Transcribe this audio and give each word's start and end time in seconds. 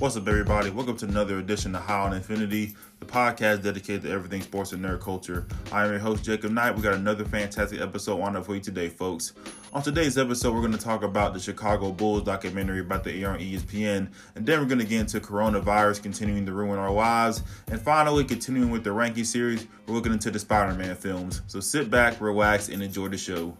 What's 0.00 0.16
up, 0.16 0.26
everybody? 0.28 0.70
Welcome 0.70 0.96
to 0.96 1.04
another 1.04 1.40
edition 1.40 1.74
of 1.74 1.82
High 1.82 2.00
on 2.00 2.14
Infinity, 2.14 2.74
the 3.00 3.04
podcast 3.04 3.62
dedicated 3.62 4.04
to 4.04 4.10
everything 4.10 4.40
sports 4.40 4.72
and 4.72 4.82
nerd 4.82 5.02
culture. 5.02 5.46
I 5.70 5.84
am 5.84 5.90
your 5.90 6.00
host, 6.00 6.24
Jacob 6.24 6.52
Knight. 6.52 6.74
We 6.74 6.80
got 6.80 6.94
another 6.94 7.22
fantastic 7.26 7.82
episode 7.82 8.18
on 8.22 8.34
it 8.34 8.46
for 8.46 8.54
you 8.54 8.62
today, 8.62 8.88
folks. 8.88 9.34
On 9.74 9.82
today's 9.82 10.16
episode, 10.16 10.54
we're 10.54 10.62
going 10.62 10.72
to 10.72 10.78
talk 10.78 11.02
about 11.02 11.34
the 11.34 11.38
Chicago 11.38 11.92
Bulls 11.92 12.22
documentary 12.22 12.80
about 12.80 13.04
the 13.04 13.12
air 13.22 13.32
on 13.32 13.40
ESPN, 13.40 14.10
and 14.36 14.46
then 14.46 14.58
we're 14.58 14.64
going 14.64 14.78
to 14.78 14.86
get 14.86 15.00
into 15.00 15.20
coronavirus 15.20 16.02
continuing 16.02 16.46
to 16.46 16.54
ruin 16.54 16.78
our 16.78 16.90
lives, 16.90 17.42
and 17.66 17.78
finally, 17.78 18.24
continuing 18.24 18.70
with 18.70 18.84
the 18.84 18.92
ranking 18.92 19.24
series, 19.24 19.66
we're 19.86 19.92
looking 19.92 20.14
into 20.14 20.30
the 20.30 20.38
Spider 20.38 20.72
Man 20.78 20.96
films. 20.96 21.42
So 21.46 21.60
sit 21.60 21.90
back, 21.90 22.22
relax, 22.22 22.70
and 22.70 22.82
enjoy 22.82 23.08
the 23.08 23.18
show. 23.18 23.54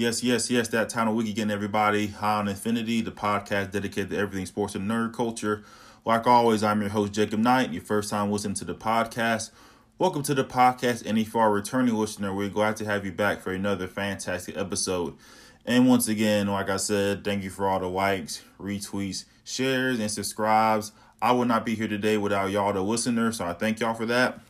Yes, 0.00 0.24
yes, 0.24 0.50
yes, 0.50 0.68
that 0.68 0.96
of 0.96 1.14
week 1.14 1.28
again, 1.28 1.50
everybody. 1.50 2.06
High 2.06 2.38
on 2.38 2.48
Infinity, 2.48 3.02
the 3.02 3.10
podcast 3.10 3.72
dedicated 3.72 4.08
to 4.08 4.16
everything 4.16 4.46
sports 4.46 4.74
and 4.74 4.90
nerd 4.90 5.12
culture. 5.12 5.62
Like 6.06 6.26
always, 6.26 6.62
I'm 6.62 6.80
your 6.80 6.88
host, 6.88 7.12
Jacob 7.12 7.40
Knight. 7.40 7.70
Your 7.70 7.82
first 7.82 8.08
time 8.08 8.32
listening 8.32 8.54
to 8.54 8.64
the 8.64 8.74
podcast. 8.74 9.50
Welcome 9.98 10.22
to 10.22 10.32
the 10.32 10.42
podcast. 10.42 11.06
Any 11.06 11.24
far 11.24 11.52
returning 11.52 11.94
listener, 11.94 12.32
we're 12.32 12.48
glad 12.48 12.78
to 12.78 12.86
have 12.86 13.04
you 13.04 13.12
back 13.12 13.42
for 13.42 13.52
another 13.52 13.86
fantastic 13.86 14.56
episode. 14.56 15.18
And 15.66 15.86
once 15.86 16.08
again, 16.08 16.46
like 16.46 16.70
I 16.70 16.78
said, 16.78 17.22
thank 17.22 17.44
you 17.44 17.50
for 17.50 17.68
all 17.68 17.80
the 17.80 17.86
likes, 17.86 18.42
retweets, 18.58 19.26
shares, 19.44 20.00
and 20.00 20.10
subscribes. 20.10 20.92
I 21.20 21.32
would 21.32 21.48
not 21.48 21.66
be 21.66 21.74
here 21.74 21.88
today 21.88 22.16
without 22.16 22.50
y'all, 22.50 22.72
the 22.72 22.80
listener, 22.80 23.32
so 23.32 23.44
I 23.44 23.52
thank 23.52 23.80
y'all 23.80 23.92
for 23.92 24.06
that. 24.06 24.40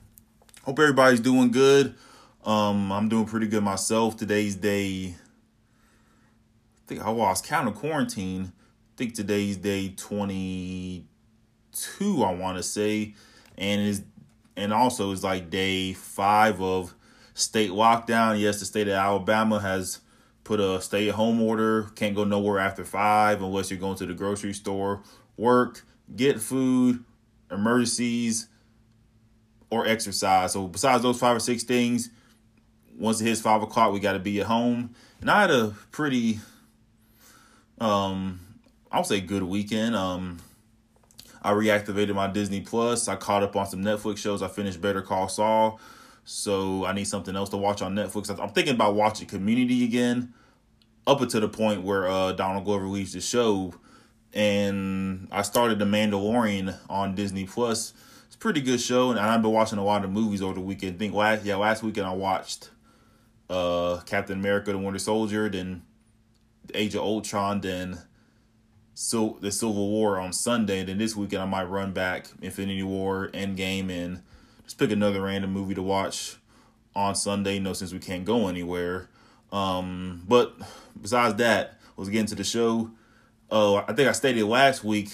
Hope 0.62 0.78
everybody's 0.78 1.18
doing 1.18 1.50
good. 1.50 1.96
Um, 2.44 2.92
I'm 2.92 3.08
doing 3.08 3.24
pretty 3.24 3.48
good 3.48 3.64
myself. 3.64 4.16
Today's 4.16 4.54
day 4.54 5.16
think 6.90 7.06
I 7.06 7.10
was 7.10 7.40
counting 7.40 7.72
quarantine. 7.72 8.52
I 8.52 8.96
think 8.96 9.14
today's 9.14 9.56
day 9.56 9.90
22, 9.90 11.04
I 12.24 12.34
want 12.34 12.56
to 12.56 12.64
say. 12.64 13.14
And 13.56 13.80
is 13.80 14.02
and 14.56 14.72
also 14.72 15.12
is 15.12 15.22
like 15.22 15.50
day 15.50 15.92
five 15.92 16.60
of 16.60 16.96
state 17.34 17.70
lockdown. 17.70 18.40
Yes, 18.40 18.58
the 18.58 18.66
state 18.66 18.88
of 18.88 18.94
Alabama 18.94 19.60
has 19.60 20.00
put 20.42 20.58
a 20.58 20.80
stay 20.80 21.08
at 21.08 21.14
home 21.14 21.40
order. 21.40 21.84
Can't 21.94 22.16
go 22.16 22.24
nowhere 22.24 22.58
after 22.58 22.84
five 22.84 23.40
unless 23.40 23.70
you're 23.70 23.78
going 23.78 23.96
to 23.98 24.06
the 24.06 24.14
grocery 24.14 24.52
store, 24.52 25.04
work, 25.36 25.82
get 26.16 26.40
food, 26.40 27.04
emergencies, 27.52 28.48
or 29.70 29.86
exercise. 29.86 30.54
So 30.54 30.66
besides 30.66 31.04
those 31.04 31.20
five 31.20 31.36
or 31.36 31.40
six 31.40 31.62
things, 31.62 32.10
once 32.98 33.20
it 33.20 33.26
hits 33.26 33.40
five 33.40 33.62
o'clock, 33.62 33.92
we 33.92 34.00
got 34.00 34.14
to 34.14 34.18
be 34.18 34.40
at 34.40 34.46
home. 34.46 34.96
And 35.20 35.30
I 35.30 35.42
had 35.42 35.52
a 35.52 35.74
pretty 35.92 36.40
um, 37.80 38.40
I'll 38.92 39.04
say 39.04 39.20
good 39.20 39.42
weekend. 39.42 39.96
Um, 39.96 40.38
I 41.42 41.52
reactivated 41.52 42.14
my 42.14 42.26
Disney 42.26 42.60
Plus. 42.60 43.08
I 43.08 43.16
caught 43.16 43.42
up 43.42 43.56
on 43.56 43.66
some 43.66 43.82
Netflix 43.82 44.18
shows. 44.18 44.42
I 44.42 44.48
finished 44.48 44.80
Better 44.80 45.02
Call 45.02 45.28
Saul, 45.28 45.80
so 46.24 46.84
I 46.84 46.92
need 46.92 47.04
something 47.04 47.34
else 47.34 47.48
to 47.50 47.56
watch 47.56 47.80
on 47.82 47.94
Netflix. 47.94 48.30
I'm 48.38 48.50
thinking 48.50 48.74
about 48.74 48.94
watching 48.94 49.26
Community 49.26 49.84
again, 49.84 50.34
up 51.06 51.20
until 51.22 51.40
the 51.40 51.48
point 51.48 51.82
where 51.82 52.08
uh, 52.08 52.32
Donald 52.32 52.64
Glover 52.64 52.86
leaves 52.86 53.14
the 53.14 53.20
show, 53.20 53.74
and 54.34 55.28
I 55.32 55.42
started 55.42 55.78
The 55.78 55.86
Mandalorian 55.86 56.76
on 56.90 57.14
Disney 57.14 57.46
Plus. 57.46 57.94
It's 58.26 58.36
a 58.36 58.38
pretty 58.38 58.60
good 58.60 58.80
show, 58.80 59.10
and 59.10 59.18
I've 59.18 59.40
been 59.40 59.50
watching 59.50 59.78
a 59.78 59.84
lot 59.84 60.04
of 60.04 60.10
movies 60.10 60.42
over 60.42 60.54
the 60.54 60.60
weekend. 60.60 60.96
I 60.96 60.98
think 60.98 61.14
last 61.14 61.44
yeah 61.44 61.56
last 61.56 61.82
weekend 61.82 62.06
I 62.06 62.12
watched 62.12 62.70
uh, 63.48 64.00
Captain 64.04 64.38
America: 64.38 64.72
The 64.72 64.78
Winter 64.78 64.98
Soldier, 64.98 65.48
then 65.48 65.82
Age 66.74 66.94
of 66.94 67.02
Ultron, 67.02 67.60
then 67.60 67.98
so 68.94 69.38
the 69.40 69.50
Civil 69.50 69.88
War 69.88 70.18
on 70.18 70.32
Sunday, 70.32 70.84
then 70.84 70.98
this 70.98 71.16
weekend 71.16 71.42
I 71.42 71.46
might 71.46 71.64
run 71.64 71.92
back 71.92 72.26
Infinity 72.42 72.82
War, 72.82 73.30
Endgame, 73.32 73.90
and 73.90 74.22
just 74.64 74.78
pick 74.78 74.90
another 74.90 75.22
random 75.22 75.52
movie 75.52 75.74
to 75.74 75.82
watch 75.82 76.36
on 76.94 77.14
Sunday. 77.14 77.54
You 77.54 77.60
know, 77.60 77.72
since 77.72 77.92
we 77.92 77.98
can't 77.98 78.24
go 78.24 78.48
anywhere. 78.48 79.08
Um, 79.52 80.24
but 80.28 80.54
besides 81.00 81.36
that, 81.36 81.80
was 82.00 82.08
getting 82.08 82.26
to 82.26 82.34
the 82.34 82.44
show. 82.44 82.90
Oh, 83.50 83.76
I 83.76 83.92
think 83.92 84.08
I 84.08 84.12
stated 84.12 84.44
last 84.46 84.82
week 84.82 85.10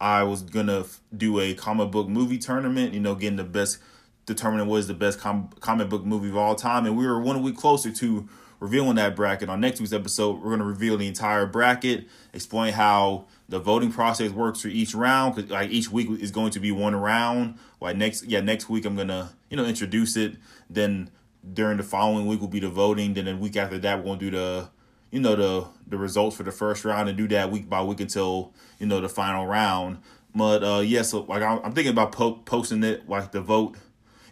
I 0.00 0.22
was 0.22 0.42
gonna 0.42 0.84
do 1.16 1.40
a 1.40 1.54
comic 1.54 1.90
book 1.90 2.08
movie 2.08 2.38
tournament. 2.38 2.94
You 2.94 3.00
know, 3.00 3.14
getting 3.14 3.36
the 3.36 3.44
best, 3.44 3.78
determining 4.26 4.66
what 4.66 4.76
is 4.76 4.86
the 4.86 4.94
best 4.94 5.18
com- 5.18 5.50
comic 5.60 5.88
book 5.88 6.04
movie 6.04 6.28
of 6.28 6.36
all 6.36 6.54
time, 6.54 6.86
and 6.86 6.96
we 6.96 7.06
were 7.06 7.20
one 7.20 7.42
week 7.42 7.56
closer 7.56 7.90
to 7.90 8.28
revealing 8.60 8.96
that 8.96 9.16
bracket. 9.16 9.48
On 9.48 9.60
next 9.60 9.80
week's 9.80 9.92
episode, 9.92 10.36
we're 10.36 10.48
going 10.48 10.60
to 10.60 10.64
reveal 10.64 10.96
the 10.96 11.06
entire 11.06 11.46
bracket, 11.46 12.06
explain 12.32 12.72
how 12.72 13.26
the 13.48 13.58
voting 13.58 13.92
process 13.92 14.30
works 14.30 14.62
for 14.62 14.68
each 14.68 14.94
round. 14.94 15.36
Because 15.36 15.50
like 15.50 15.70
each 15.70 15.90
week 15.90 16.08
is 16.20 16.30
going 16.30 16.50
to 16.52 16.60
be 16.60 16.72
one 16.72 16.94
round. 16.94 17.58
Like 17.80 17.96
next, 17.96 18.24
yeah, 18.24 18.40
next 18.40 18.68
week 18.68 18.84
I'm 18.84 18.96
gonna 18.96 19.32
you 19.50 19.56
know 19.56 19.64
introduce 19.64 20.16
it. 20.16 20.36
Then 20.70 21.10
during 21.52 21.76
the 21.76 21.82
following 21.82 22.26
week 22.26 22.40
will 22.40 22.48
be 22.48 22.60
the 22.60 22.68
voting. 22.68 23.14
Then 23.14 23.26
the 23.26 23.36
week 23.36 23.56
after 23.56 23.78
that 23.78 23.98
we're 23.98 24.04
gonna 24.06 24.18
do 24.18 24.30
the 24.30 24.70
you 25.10 25.20
know 25.20 25.36
the 25.36 25.66
the 25.86 25.98
results 25.98 26.36
for 26.36 26.42
the 26.42 26.52
first 26.52 26.84
round 26.84 27.08
and 27.08 27.16
do 27.16 27.28
that 27.28 27.50
week 27.50 27.68
by 27.68 27.82
week 27.82 28.00
until 28.00 28.52
you 28.78 28.86
know 28.86 29.00
the 29.00 29.08
final 29.08 29.46
round. 29.46 29.98
But 30.34 30.62
uh, 30.62 30.80
yeah, 30.80 31.02
so 31.02 31.22
like 31.22 31.42
I'm, 31.42 31.72
thinking 31.72 31.92
about 31.92 32.12
po- 32.12 32.42
posting 32.44 32.82
it 32.84 33.08
like 33.08 33.32
the 33.32 33.40
vote. 33.40 33.76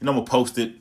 Know, 0.03 0.11
I'm 0.11 0.17
gonna 0.19 0.27
post 0.27 0.59
it 0.59 0.75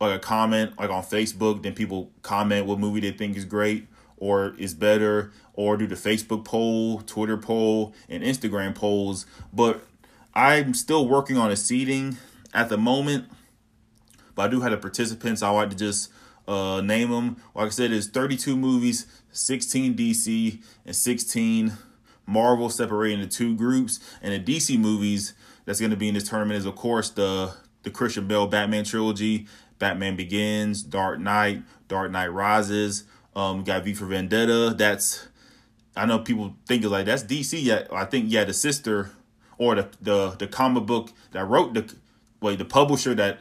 like 0.00 0.16
a 0.16 0.18
comment 0.18 0.78
like 0.78 0.90
on 0.90 1.02
Facebook, 1.02 1.62
then 1.62 1.74
people 1.74 2.10
comment 2.22 2.66
what 2.66 2.78
movie 2.78 3.00
they 3.00 3.12
think 3.12 3.36
is 3.36 3.44
great 3.44 3.86
or 4.16 4.54
is 4.58 4.74
better, 4.74 5.32
or 5.54 5.76
do 5.76 5.86
the 5.86 5.94
Facebook 5.94 6.44
poll, 6.44 7.00
Twitter 7.02 7.36
poll, 7.36 7.94
and 8.08 8.22
Instagram 8.22 8.74
polls. 8.74 9.26
But 9.52 9.84
I'm 10.34 10.74
still 10.74 11.08
working 11.08 11.36
on 11.36 11.50
a 11.50 11.56
seating 11.56 12.16
at 12.52 12.68
the 12.68 12.78
moment. 12.78 13.26
But 14.34 14.42
I 14.42 14.48
do 14.48 14.60
have 14.62 14.70
the 14.70 14.78
participants. 14.78 15.42
I 15.42 15.50
like 15.50 15.70
to 15.70 15.76
just 15.76 16.10
uh, 16.48 16.80
name 16.80 17.10
them. 17.10 17.36
Like 17.54 17.66
I 17.66 17.70
said, 17.70 17.90
there's 17.90 18.08
32 18.08 18.56
movies, 18.56 19.06
16 19.32 19.94
DC, 19.94 20.62
and 20.86 20.96
16 20.96 21.72
Marvel 22.26 22.70
separated 22.70 23.20
into 23.20 23.36
two 23.36 23.54
groups. 23.54 24.00
And 24.22 24.32
the 24.32 24.54
DC 24.54 24.78
movies 24.78 25.34
that's 25.64 25.80
going 25.80 25.90
to 25.90 25.96
be 25.96 26.08
in 26.08 26.14
this 26.14 26.28
tournament 26.28 26.58
is, 26.58 26.66
of 26.66 26.76
course, 26.76 27.10
the 27.10 27.54
the 27.84 27.90
Christian 27.90 28.26
Bale 28.26 28.46
Batman 28.46 28.82
trilogy 28.84 29.46
Batman 29.78 30.16
Begins, 30.16 30.82
Dark 30.82 31.18
Knight, 31.18 31.62
Dark 31.88 32.10
Knight 32.10 32.28
Rises. 32.28 33.04
Um, 33.36 33.64
got 33.64 33.84
V 33.84 33.94
for 33.94 34.06
Vendetta. 34.06 34.74
That's 34.76 35.28
I 35.96 36.06
know 36.06 36.20
people 36.20 36.56
think 36.66 36.84
like 36.84 37.06
that's 37.06 37.22
DC. 37.22 37.62
Yet 37.62 37.88
I 37.92 38.04
think 38.04 38.26
yeah, 38.28 38.44
the 38.44 38.54
sister 38.54 39.10
or 39.58 39.74
the 39.74 39.88
the 40.00 40.30
the 40.38 40.46
comic 40.46 40.86
book 40.86 41.10
that 41.32 41.44
wrote 41.44 41.74
the 41.74 41.94
wait 42.40 42.58
the 42.58 42.64
publisher 42.64 43.14
that 43.14 43.40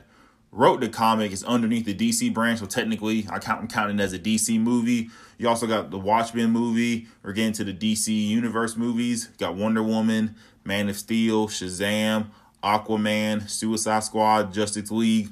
wrote 0.51 0.81
the 0.81 0.89
comic 0.89 1.31
is 1.31 1.43
underneath 1.43 1.85
the 1.85 1.95
DC 1.95 2.33
branch. 2.33 2.59
So 2.59 2.65
technically, 2.65 3.27
I 3.29 3.39
count 3.39 3.61
I'm 3.61 3.67
counting 3.67 3.99
as 3.99 4.13
a 4.13 4.19
DC 4.19 4.59
movie. 4.59 5.09
You 5.37 5.49
also 5.49 5.67
got 5.67 5.91
the 5.91 5.99
Watchmen 5.99 6.51
movie. 6.51 7.07
We're 7.23 7.33
getting 7.33 7.53
to 7.53 7.63
the 7.63 7.73
DC 7.73 8.07
universe 8.27 8.77
movies. 8.77 9.27
got 9.39 9.55
Wonder 9.55 9.83
Woman, 9.83 10.35
Man 10.63 10.89
of 10.89 10.97
Steel, 10.97 11.47
Shazam, 11.47 12.27
Aquaman, 12.63 13.49
Suicide 13.49 14.03
Squad, 14.03 14.53
Justice 14.53 14.91
League 14.91 15.29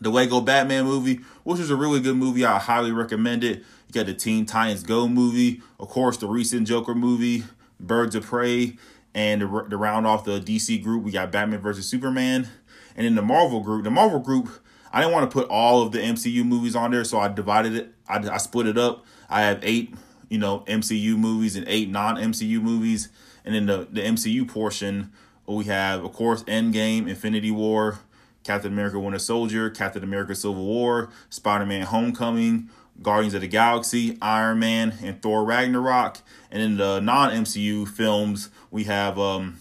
the 0.00 0.10
Lego 0.10 0.40
Batman 0.40 0.84
movie, 0.84 1.20
which 1.44 1.60
is 1.60 1.70
a 1.70 1.76
really 1.76 2.00
good 2.00 2.16
movie. 2.16 2.44
I 2.44 2.58
highly 2.58 2.92
recommend 2.92 3.44
it. 3.44 3.58
You 3.58 3.92
got 3.92 4.06
the 4.06 4.14
Teen 4.14 4.46
Titans 4.46 4.82
Go 4.82 5.08
movie, 5.08 5.62
of 5.78 5.88
course, 5.88 6.16
the 6.16 6.28
recent 6.28 6.66
Joker 6.66 6.94
movie, 6.94 7.44
Birds 7.78 8.14
of 8.14 8.24
Prey, 8.24 8.76
and 9.14 9.40
to, 9.40 9.46
round 9.46 10.06
off 10.06 10.24
the 10.24 10.40
DC 10.40 10.82
group, 10.82 11.02
we 11.02 11.10
got 11.10 11.32
Batman 11.32 11.60
versus 11.60 11.86
Superman. 11.86 12.48
And 12.96 13.06
in 13.06 13.14
the 13.14 13.22
Marvel 13.22 13.60
group, 13.60 13.84
the 13.84 13.90
Marvel 13.90 14.20
group, 14.20 14.48
I 14.92 15.00
didn't 15.00 15.12
want 15.12 15.30
to 15.30 15.34
put 15.34 15.48
all 15.48 15.82
of 15.82 15.92
the 15.92 15.98
MCU 15.98 16.44
movies 16.44 16.76
on 16.76 16.90
there, 16.90 17.04
so 17.04 17.18
I 17.18 17.28
divided 17.28 17.74
it. 17.74 17.94
I, 18.08 18.18
I 18.28 18.36
split 18.38 18.66
it 18.66 18.78
up. 18.78 19.04
I 19.28 19.42
have 19.42 19.60
eight, 19.62 19.94
you 20.28 20.38
know, 20.38 20.60
MCU 20.60 21.16
movies 21.16 21.56
and 21.56 21.66
eight 21.68 21.90
non-MCU 21.90 22.60
movies. 22.60 23.08
And 23.44 23.54
in 23.54 23.66
the, 23.66 23.88
the 23.90 24.02
MCU 24.02 24.46
portion, 24.46 25.12
we 25.46 25.64
have, 25.64 26.04
of 26.04 26.12
course, 26.12 26.42
Endgame, 26.44 27.08
Infinity 27.08 27.50
War, 27.50 27.98
Captain 28.44 28.72
America 28.72 28.98
Winter 28.98 29.18
Soldier, 29.18 29.70
Captain 29.70 30.02
America 30.02 30.34
Civil 30.34 30.64
War, 30.64 31.10
Spider 31.28 31.66
Man 31.66 31.82
Homecoming, 31.82 32.70
Guardians 33.02 33.34
of 33.34 33.40
the 33.40 33.48
Galaxy, 33.48 34.18
Iron 34.20 34.58
Man, 34.58 34.94
and 35.02 35.20
Thor 35.22 35.44
Ragnarok. 35.44 36.18
And 36.50 36.62
in 36.62 36.76
the 36.76 37.00
non 37.00 37.30
MCU 37.30 37.88
films, 37.88 38.50
we 38.70 38.84
have, 38.84 39.18
um, 39.18 39.60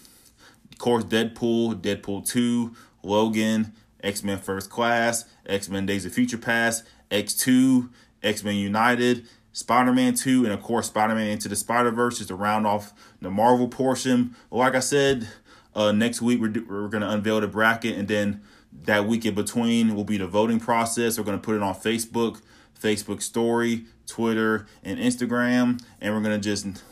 of 0.72 0.78
course, 0.78 1.04
Deadpool, 1.04 1.82
Deadpool 1.82 2.28
2, 2.28 2.76
Logan, 3.04 3.74
X 4.04 4.24
Men 4.24 4.40
First 4.40 4.70
Class, 4.70 5.26
X 5.46 5.70
Men 5.70 5.86
Days 5.86 6.06
of 6.06 6.14
Future 6.14 6.38
Past, 6.38 6.84
X2, 7.12 7.90
X 8.24 8.44
Men 8.44 8.56
United, 8.56 9.26
Spider 9.52 9.94
Man 9.94 10.14
2, 10.14 10.46
and 10.46 10.54
of 10.54 10.62
course, 10.62 10.88
Spider 10.88 11.16
Man 11.16 11.30
Into 11.30 11.50
the 11.50 11.56
Spider 11.56 11.92
Verse 11.92 12.22
is 12.22 12.28
to 12.28 12.36
round 12.36 12.68
off 12.68 12.94
the 13.22 13.30
Marvel 13.30 13.68
portion. 13.68 14.36
Like 14.52 14.76
I 14.76 14.80
said, 14.80 15.28
uh, 15.76 15.92
next 15.92 16.22
week 16.22 16.42
we're, 16.42 16.52
we're 16.68 16.88
going 16.90 17.02
to 17.02 17.10
unveil 17.10 17.42
the 17.42 17.48
bracket 17.48 17.98
and 17.98 18.08
then 18.08 18.42
that 18.84 19.06
week 19.06 19.26
in 19.26 19.36
between 19.36 19.96
will 19.96 20.04
be 20.04 20.18
the 20.18 20.28
voting 20.28 20.60
process. 20.60 21.18
We're 21.18 21.24
going 21.24 21.40
to 21.40 21.44
put 21.44 21.56
it 21.56 21.62
on 21.62 21.76
Facebook, 21.76 22.42
Facebook 22.80 23.22
story, 23.22 23.86
Twitter, 24.06 24.68
and 24.84 25.00
Instagram. 25.00 25.82
And 26.02 26.14
we're 26.14 26.22
going 26.22 26.40
to 26.40 26.44
just 26.44 26.84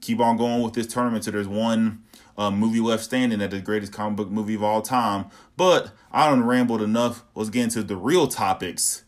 keep 0.00 0.20
on 0.20 0.36
going 0.36 0.62
with 0.62 0.74
this 0.74 0.86
tournament. 0.86 1.24
So 1.24 1.30
there's 1.30 1.48
one 1.48 2.02
uh, 2.36 2.50
movie 2.50 2.80
left 2.80 3.04
standing 3.04 3.40
at 3.42 3.50
the 3.50 3.60
greatest 3.60 3.92
comic 3.92 4.16
book 4.16 4.30
movie 4.30 4.54
of 4.54 4.62
all 4.62 4.82
time. 4.82 5.26
But 5.56 5.92
I 6.12 6.28
don't 6.28 6.44
rambled 6.44 6.82
enough. 6.82 7.24
Let's 7.34 7.50
get 7.50 7.64
into 7.64 7.82
the 7.82 7.96
real 7.96 8.26
topics. 8.26 9.04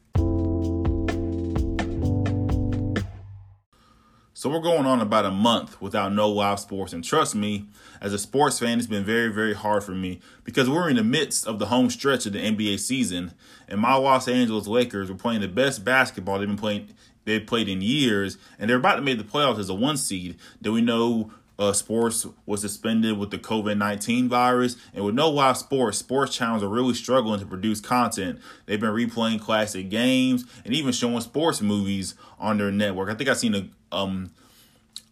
So 4.38 4.50
we're 4.50 4.60
going 4.60 4.84
on 4.84 5.00
about 5.00 5.24
a 5.24 5.30
month 5.30 5.80
without 5.80 6.12
no 6.12 6.28
live 6.28 6.60
sports. 6.60 6.92
And 6.92 7.02
trust 7.02 7.34
me, 7.34 7.68
as 8.02 8.12
a 8.12 8.18
sports 8.18 8.58
fan, 8.58 8.76
it's 8.76 8.86
been 8.86 9.02
very, 9.02 9.32
very 9.32 9.54
hard 9.54 9.82
for 9.82 9.92
me 9.92 10.20
because 10.44 10.68
we're 10.68 10.90
in 10.90 10.96
the 10.96 11.02
midst 11.02 11.46
of 11.46 11.58
the 11.58 11.64
home 11.64 11.88
stretch 11.88 12.26
of 12.26 12.34
the 12.34 12.40
NBA 12.40 12.78
season. 12.80 13.32
And 13.66 13.80
my 13.80 13.94
Los 13.94 14.28
Angeles 14.28 14.66
Lakers 14.66 15.08
were 15.08 15.16
playing 15.16 15.40
the 15.40 15.48
best 15.48 15.86
basketball 15.86 16.38
they've 16.38 16.46
been 16.46 16.58
playing 16.58 16.90
they've 17.24 17.46
played 17.46 17.66
in 17.66 17.80
years, 17.80 18.36
and 18.58 18.68
they're 18.68 18.76
about 18.76 18.96
to 18.96 19.02
make 19.02 19.16
the 19.16 19.24
playoffs 19.24 19.58
as 19.58 19.70
a 19.70 19.74
one 19.74 19.96
seed. 19.96 20.36
Then 20.60 20.74
we 20.74 20.82
know 20.82 21.30
uh, 21.58 21.72
sports 21.72 22.26
was 22.44 22.60
suspended 22.60 23.18
with 23.18 23.30
the 23.30 23.38
COVID 23.38 23.78
19 23.78 24.28
virus. 24.28 24.76
And 24.94 25.04
with 25.04 25.14
no 25.14 25.30
live 25.30 25.56
sports, 25.56 25.98
sports 25.98 26.36
channels 26.36 26.62
are 26.62 26.68
really 26.68 26.94
struggling 26.94 27.40
to 27.40 27.46
produce 27.46 27.80
content. 27.80 28.40
They've 28.66 28.80
been 28.80 28.90
replaying 28.90 29.40
classic 29.40 29.88
games 29.88 30.44
and 30.64 30.74
even 30.74 30.92
showing 30.92 31.20
sports 31.20 31.60
movies 31.60 32.14
on 32.38 32.58
their 32.58 32.70
network. 32.70 33.08
I 33.08 33.14
think 33.14 33.30
I've 33.30 33.38
seen 33.38 33.54
a, 33.54 33.68
um, 33.92 34.30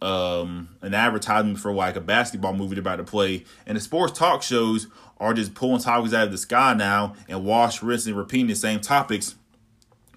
um, 0.01 0.69
an 0.81 0.93
advertisement 0.93 1.59
for 1.59 1.73
like 1.73 1.95
a 1.95 2.01
basketball 2.01 2.53
movie 2.53 2.75
they're 2.75 2.81
about 2.81 2.97
to 2.97 3.03
play. 3.03 3.45
And 3.65 3.75
the 3.75 3.81
sports 3.81 4.17
talk 4.17 4.43
shows 4.43 4.87
are 5.17 5.33
just 5.33 5.53
pulling 5.53 5.81
topics 5.81 6.13
out 6.13 6.25
of 6.25 6.31
the 6.31 6.37
sky 6.37 6.73
now 6.73 7.15
and 7.27 7.45
wash, 7.45 7.81
rinse, 7.81 8.05
and 8.05 8.17
repeating 8.17 8.47
the 8.47 8.55
same 8.55 8.81
topics 8.81 9.35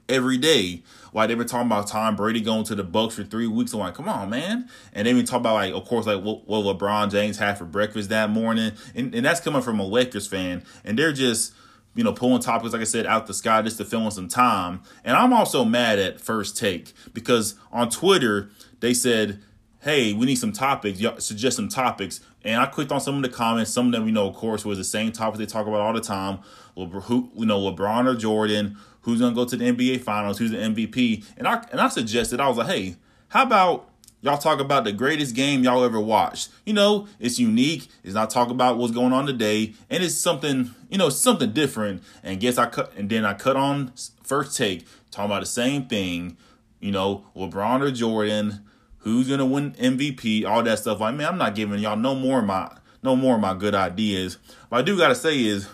every 0.09 0.37
day. 0.37 0.83
Like 1.13 1.29
they've 1.29 1.39
been 1.39 1.47
talking 1.47 1.69
about 1.69 1.87
Tom 1.87 2.17
Brady 2.17 2.41
going 2.41 2.65
to 2.65 2.75
the 2.75 2.85
Bucs 2.85 3.13
for 3.13 3.25
three 3.25 3.47
weeks. 3.47 3.73
I'm 3.73 3.81
like, 3.81 3.95
come 3.95 4.09
on, 4.09 4.31
man. 4.31 4.69
And 4.93 5.07
they've 5.07 5.17
been 5.17 5.25
talking 5.25 5.41
about 5.41 5.55
like, 5.55 5.75
of 5.75 5.85
course, 5.87 6.07
like 6.07 6.23
what, 6.23 6.47
what 6.47 6.79
LeBron 6.79 7.11
James 7.11 7.39
had 7.39 7.57
for 7.59 7.65
breakfast 7.65 8.09
that 8.11 8.31
morning, 8.31 8.73
and 8.95 9.15
and 9.15 9.25
that's 9.25 9.41
coming 9.41 9.63
from 9.63 9.81
a 9.81 9.87
Lakers 9.87 10.27
fan, 10.27 10.65
and 10.85 10.99
they're 10.99 11.13
just 11.13 11.55
you 11.95 12.05
know, 12.05 12.13
pulling 12.13 12.41
topics, 12.41 12.73
like 12.73 12.83
I 12.83 12.85
said, 12.85 13.07
out 13.07 13.27
the 13.27 13.35
sky 13.35 13.61
just 13.63 13.79
to 13.79 13.85
fill 13.85 14.05
in 14.05 14.11
some 14.11 14.29
time. 14.29 14.83
And 15.05 15.17
I'm 15.17 15.33
also 15.33 15.65
mad 15.65 15.99
at 15.99 16.21
First 16.21 16.57
Take 16.57 16.93
because 17.13 17.57
on 17.73 17.91
Twitter, 17.91 18.51
they 18.81 18.95
said, 18.95 19.41
hey, 19.81 20.13
we 20.13 20.27
need 20.27 20.37
some 20.37 20.53
topics, 20.53 21.01
Y'all 21.01 21.19
suggest 21.19 21.57
some 21.57 21.69
topics. 21.69 22.21
And 22.43 22.61
I 22.61 22.67
clicked 22.67 22.93
on 22.93 23.01
some 23.01 23.17
of 23.17 23.23
the 23.23 23.29
comments. 23.29 23.73
Some 23.73 23.87
of 23.87 23.93
them, 23.93 24.07
you 24.07 24.13
know, 24.13 24.29
of 24.29 24.35
course, 24.35 24.65
was 24.65 24.79
the 24.79 24.85
same 24.85 25.13
topics 25.13 25.39
they 25.39 25.47
talk 25.47 25.67
about 25.67 25.81
all 25.81 25.93
the 25.93 26.01
time. 26.01 26.39
Who, 26.77 27.31
you 27.35 27.47
know, 27.47 27.59
LeBron 27.59 28.07
or 28.07 28.15
Jordan, 28.15 28.79
who's 29.03 29.21
gonna 29.21 29.35
go 29.35 29.45
to 29.45 29.57
the 29.57 29.65
NBA 29.65 30.01
Finals, 30.03 30.39
who's 30.39 30.53
the 30.53 30.59
MVP, 30.59 31.25
and 31.37 31.49
I 31.49 31.65
and 31.73 31.81
I 31.81 31.89
suggested 31.89 32.39
I 32.39 32.49
was 32.49 32.57
like, 32.57 32.69
hey, 32.69 32.97
how 33.29 33.43
about 33.43 33.91
y'all 34.21 34.39
talk 34.39 34.61
about 34.61 34.85
the 34.85 34.93
greatest 34.93 35.35
game 35.35 35.63
y'all 35.63 35.85
ever 35.85 36.01
watched? 36.01 36.51
You 36.65 36.73
know, 36.73 37.07
it's 37.19 37.39
unique. 37.39 37.89
It's 38.03 38.15
not 38.15 38.31
talk 38.31 38.51
about 38.51 38.79
what's 38.79 38.93
going 38.93 39.13
on 39.13 39.27
today, 39.27 39.75
and 39.91 40.03
it's 40.03 40.15
something 40.15 40.75
you 40.89 40.99
know 40.99 41.09
something 41.09 41.53
different. 41.53 42.03
And 42.23 42.41
guess 42.41 42.59
I 42.59 42.67
cut 42.67 42.93
and 42.97 43.09
then 43.09 43.25
I 43.25 43.35
cut 43.35 43.57
on 43.57 43.93
first 44.23 44.57
take 44.57 44.87
talking 45.11 45.31
about 45.31 45.41
the 45.41 45.47
same 45.47 45.87
thing. 45.87 46.37
You 46.81 46.93
know, 46.93 47.25
LeBron 47.37 47.83
or 47.83 47.91
Jordan, 47.91 48.65
who's 48.99 49.29
gonna 49.29 49.47
win 49.47 49.73
MVP, 49.73 50.45
all 50.45 50.63
that 50.63 50.79
stuff. 50.79 51.01
Like, 51.01 51.15
man, 51.15 51.29
I'm 51.29 51.39
not 51.39 51.55
giving 51.55 51.81
y'all 51.81 51.97
no 51.97 52.15
more 52.15 52.43
my 52.43 52.71
no 53.03 53.17
more 53.17 53.37
of 53.37 53.41
my 53.41 53.55
good 53.55 53.75
ideas. 53.75 54.39
What 54.69 54.79
I 54.79 54.83
do 54.83 54.97
gotta 54.97 55.15
say 55.15 55.45
is 55.45 55.69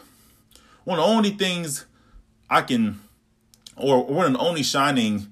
one 0.85 0.99
of 0.99 1.05
the 1.05 1.11
only 1.11 1.31
things 1.31 1.87
I 2.49 2.63
can 2.63 3.01
or 3.77 4.05
one 4.05 4.27
of 4.27 4.33
the 4.33 4.39
only 4.39 4.63
shining 4.63 5.29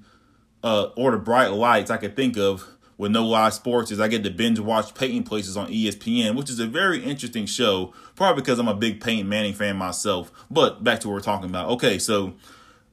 uh, 0.63 0.89
or 0.95 1.11
the 1.11 1.17
bright 1.17 1.51
lights 1.51 1.91
I 1.91 1.97
could 1.97 2.15
think 2.15 2.37
of 2.37 2.67
with 2.97 3.11
no 3.11 3.25
live 3.25 3.53
sports 3.53 3.91
is 3.91 3.99
I 3.99 4.07
get 4.07 4.23
to 4.23 4.29
binge 4.29 4.59
watch 4.59 4.93
Peyton 4.93 5.23
Places 5.23 5.57
on 5.57 5.67
ESPN, 5.67 6.35
which 6.35 6.49
is 6.49 6.59
a 6.59 6.67
very 6.67 7.03
interesting 7.03 7.45
show, 7.45 7.93
probably 8.15 8.41
because 8.41 8.59
I'm 8.59 8.67
a 8.67 8.75
big 8.75 9.01
Peyton 9.01 9.27
Manning 9.27 9.53
fan 9.53 9.77
myself. 9.77 10.31
But 10.49 10.83
back 10.83 10.99
to 11.01 11.07
what 11.07 11.15
we're 11.15 11.21
talking 11.21 11.49
about. 11.49 11.69
Okay, 11.71 11.97
so 11.97 12.33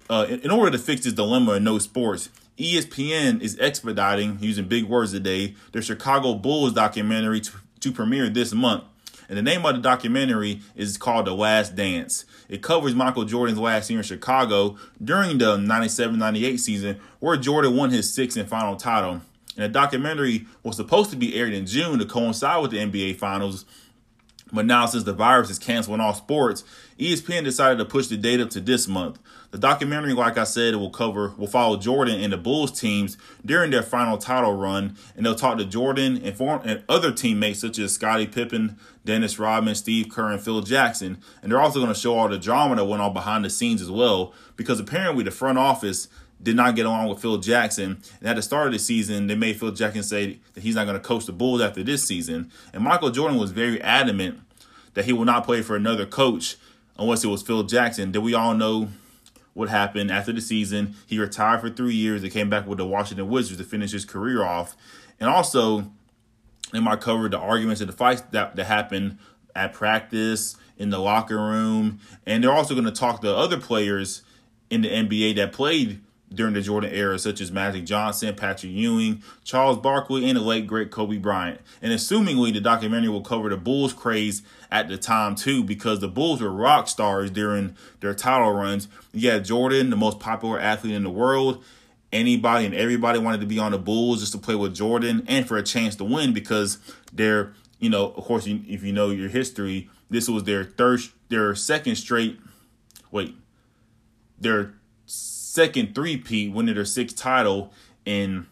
uh, 0.08 0.26
in, 0.28 0.50
order 0.50 0.72
to 0.72 0.78
fix 0.78 1.02
this 1.02 1.12
dilemma 1.12 1.52
in 1.52 1.64
no 1.64 1.78
sports, 1.78 2.30
ESPN 2.58 3.40
is 3.40 3.58
expediting, 3.58 4.38
using 4.40 4.66
big 4.66 4.84
words 4.84 5.12
today, 5.12 5.54
their 5.72 5.82
Chicago 5.82 6.34
Bulls 6.34 6.72
documentary 6.72 7.40
to, 7.40 7.52
to 7.80 7.92
premiere 7.92 8.28
this 8.28 8.52
month. 8.52 8.84
And 9.28 9.38
the 9.38 9.42
name 9.42 9.64
of 9.64 9.76
the 9.76 9.80
documentary 9.80 10.60
is 10.74 10.98
called 10.98 11.26
The 11.26 11.32
Last 11.32 11.76
Dance. 11.76 12.24
It 12.48 12.62
covers 12.62 12.96
Michael 12.96 13.24
Jordan's 13.24 13.60
last 13.60 13.88
year 13.88 14.00
in 14.00 14.04
Chicago 14.04 14.76
during 15.02 15.38
the 15.38 15.56
97 15.56 16.18
98 16.18 16.56
season, 16.56 17.00
where 17.20 17.36
Jordan 17.36 17.76
won 17.76 17.90
his 17.90 18.12
sixth 18.12 18.36
and 18.36 18.48
final 18.48 18.74
title. 18.74 19.20
And 19.56 19.64
the 19.64 19.68
documentary 19.68 20.46
was 20.62 20.76
supposed 20.76 21.10
to 21.10 21.16
be 21.16 21.34
aired 21.34 21.52
in 21.52 21.66
June 21.66 21.98
to 21.98 22.06
coincide 22.06 22.62
with 22.62 22.70
the 22.70 22.78
NBA 22.78 23.16
Finals, 23.16 23.64
but 24.52 24.66
now, 24.66 24.86
since 24.86 25.04
the 25.04 25.12
virus 25.12 25.50
is 25.50 25.58
canceling 25.58 26.00
all 26.00 26.14
sports, 26.14 26.64
ESPN 26.98 27.44
decided 27.44 27.78
to 27.78 27.84
push 27.84 28.08
the 28.08 28.16
date 28.16 28.40
up 28.40 28.50
to 28.50 28.60
this 28.60 28.88
month. 28.88 29.18
The 29.52 29.58
documentary, 29.58 30.12
like 30.12 30.38
I 30.38 30.44
said, 30.44 30.74
will 30.76 30.90
cover 30.90 31.34
will 31.36 31.46
follow 31.46 31.76
Jordan 31.76 32.20
and 32.20 32.32
the 32.32 32.36
Bulls 32.36 32.78
teams 32.78 33.16
during 33.44 33.70
their 33.70 33.82
final 33.82 34.18
title 34.18 34.54
run, 34.54 34.96
and 35.16 35.24
they'll 35.24 35.34
talk 35.34 35.58
to 35.58 35.64
Jordan 35.64 36.20
and, 36.24 36.36
form, 36.36 36.62
and 36.64 36.82
other 36.88 37.12
teammates 37.12 37.60
such 37.60 37.78
as 37.78 37.92
Scottie 37.92 38.26
Pippen, 38.26 38.76
Dennis 39.04 39.38
Rodman, 39.38 39.74
Steve 39.74 40.08
Kerr, 40.08 40.32
and 40.32 40.40
Phil 40.40 40.60
Jackson. 40.62 41.18
And 41.42 41.50
they're 41.50 41.60
also 41.60 41.80
going 41.80 41.92
to 41.92 41.98
show 41.98 42.16
all 42.16 42.28
the 42.28 42.38
drama 42.38 42.76
that 42.76 42.84
went 42.84 43.02
on 43.02 43.12
behind 43.12 43.44
the 43.44 43.50
scenes 43.50 43.82
as 43.82 43.90
well, 43.90 44.32
because 44.56 44.80
apparently 44.80 45.24
the 45.24 45.30
front 45.30 45.58
office 45.58 46.08
did 46.42 46.56
not 46.56 46.74
get 46.74 46.86
along 46.86 47.08
with 47.08 47.20
Phil 47.20 47.38
Jackson. 47.38 48.02
And 48.20 48.28
at 48.28 48.36
the 48.36 48.42
start 48.42 48.66
of 48.66 48.72
the 48.72 48.78
season, 48.78 49.26
they 49.26 49.34
made 49.34 49.58
Phil 49.58 49.72
Jackson 49.72 50.02
say 50.02 50.38
that 50.54 50.62
he's 50.62 50.74
not 50.74 50.84
going 50.84 50.96
to 50.96 51.06
coach 51.06 51.26
the 51.26 51.32
Bulls 51.32 51.60
after 51.60 51.82
this 51.82 52.04
season. 52.04 52.50
And 52.72 52.82
Michael 52.82 53.10
Jordan 53.10 53.38
was 53.38 53.50
very 53.50 53.80
adamant 53.82 54.40
that 54.94 55.04
he 55.04 55.12
will 55.12 55.24
not 55.24 55.44
play 55.44 55.62
for 55.62 55.76
another 55.76 56.06
coach 56.06 56.56
unless 56.98 57.24
it 57.24 57.28
was 57.28 57.42
Phil 57.42 57.62
Jackson. 57.62 58.12
Did 58.12 58.22
we 58.22 58.34
all 58.34 58.54
know 58.54 58.88
what 59.54 59.68
happened 59.68 60.10
after 60.10 60.32
the 60.32 60.40
season? 60.40 60.96
He 61.06 61.18
retired 61.18 61.60
for 61.60 61.70
three 61.70 61.94
years 61.94 62.22
and 62.22 62.32
came 62.32 62.50
back 62.50 62.66
with 62.66 62.78
the 62.78 62.86
Washington 62.86 63.28
Wizards 63.28 63.58
to 63.58 63.64
finish 63.64 63.92
his 63.92 64.04
career 64.04 64.44
off. 64.44 64.76
And 65.18 65.28
also, 65.28 65.90
they 66.72 66.80
might 66.80 67.00
cover 67.00 67.28
the 67.28 67.38
arguments 67.38 67.80
and 67.80 67.88
the 67.88 67.96
fights 67.96 68.22
that, 68.30 68.56
that 68.56 68.64
happened 68.64 69.18
at 69.54 69.72
practice, 69.72 70.56
in 70.80 70.88
the 70.88 70.98
locker 70.98 71.36
room. 71.36 72.00
And 72.26 72.42
they're 72.42 72.50
also 72.50 72.74
going 72.74 72.86
to 72.86 72.90
talk 72.90 73.20
to 73.20 73.36
other 73.36 73.60
players 73.60 74.22
in 74.70 74.80
the 74.80 74.88
NBA 74.88 75.36
that 75.36 75.52
played 75.52 76.00
during 76.32 76.54
the 76.54 76.62
Jordan 76.62 76.90
era, 76.92 77.18
such 77.18 77.40
as 77.40 77.50
Magic 77.50 77.84
Johnson, 77.84 78.34
Patrick 78.34 78.72
Ewing, 78.72 79.22
Charles 79.44 79.78
Barkley, 79.78 80.28
and 80.28 80.36
the 80.36 80.42
late 80.42 80.66
great 80.66 80.90
Kobe 80.90 81.18
Bryant. 81.18 81.60
And 81.82 81.92
assumingly, 81.92 82.52
the 82.52 82.60
documentary 82.60 83.08
will 83.08 83.22
cover 83.22 83.48
the 83.48 83.56
Bulls' 83.56 83.92
craze 83.92 84.42
at 84.70 84.88
the 84.88 84.96
time 84.96 85.34
too, 85.34 85.64
because 85.64 85.98
the 85.98 86.08
Bulls 86.08 86.40
were 86.40 86.50
rock 86.50 86.88
stars 86.88 87.30
during 87.30 87.76
their 88.00 88.14
title 88.14 88.52
runs. 88.52 88.86
You 89.12 89.30
had 89.30 89.44
Jordan, 89.44 89.90
the 89.90 89.96
most 89.96 90.20
popular 90.20 90.60
athlete 90.60 90.94
in 90.94 91.02
the 91.02 91.10
world. 91.10 91.64
Anybody 92.12 92.66
and 92.66 92.74
everybody 92.74 93.18
wanted 93.18 93.40
to 93.40 93.46
be 93.46 93.58
on 93.58 93.72
the 93.72 93.78
Bulls 93.78 94.20
just 94.20 94.32
to 94.32 94.38
play 94.38 94.54
with 94.54 94.74
Jordan 94.74 95.24
and 95.28 95.46
for 95.46 95.56
a 95.56 95.62
chance 95.62 95.94
to 95.96 96.04
win 96.04 96.32
because 96.32 96.78
they're, 97.12 97.54
you 97.78 97.88
know, 97.88 98.06
of 98.06 98.24
course, 98.24 98.46
if 98.46 98.82
you 98.82 98.92
know 98.92 99.10
your 99.10 99.28
history, 99.28 99.88
this 100.08 100.28
was 100.28 100.44
their 100.44 100.64
third, 100.64 101.00
their 101.28 101.54
second 101.54 101.96
straight. 101.96 102.40
Wait, 103.12 103.36
their 104.40 104.74
second 105.50 105.96
three-peat, 105.96 106.52
winning 106.52 106.76
their 106.76 106.84
sixth 106.84 107.16
title 107.16 107.72
in 108.04 108.46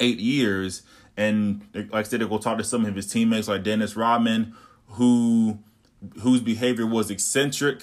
eight 0.00 0.18
years. 0.18 0.82
And 1.16 1.66
like 1.74 1.94
I 1.94 2.02
said, 2.02 2.20
they'll 2.20 2.38
talk 2.38 2.56
to 2.58 2.64
some 2.64 2.86
of 2.86 2.94
his 2.94 3.06
teammates 3.06 3.48
like 3.48 3.62
Dennis 3.62 3.94
Rodman, 3.94 4.54
who 4.92 5.58
whose 6.20 6.40
behavior 6.40 6.86
was 6.86 7.10
eccentric 7.10 7.82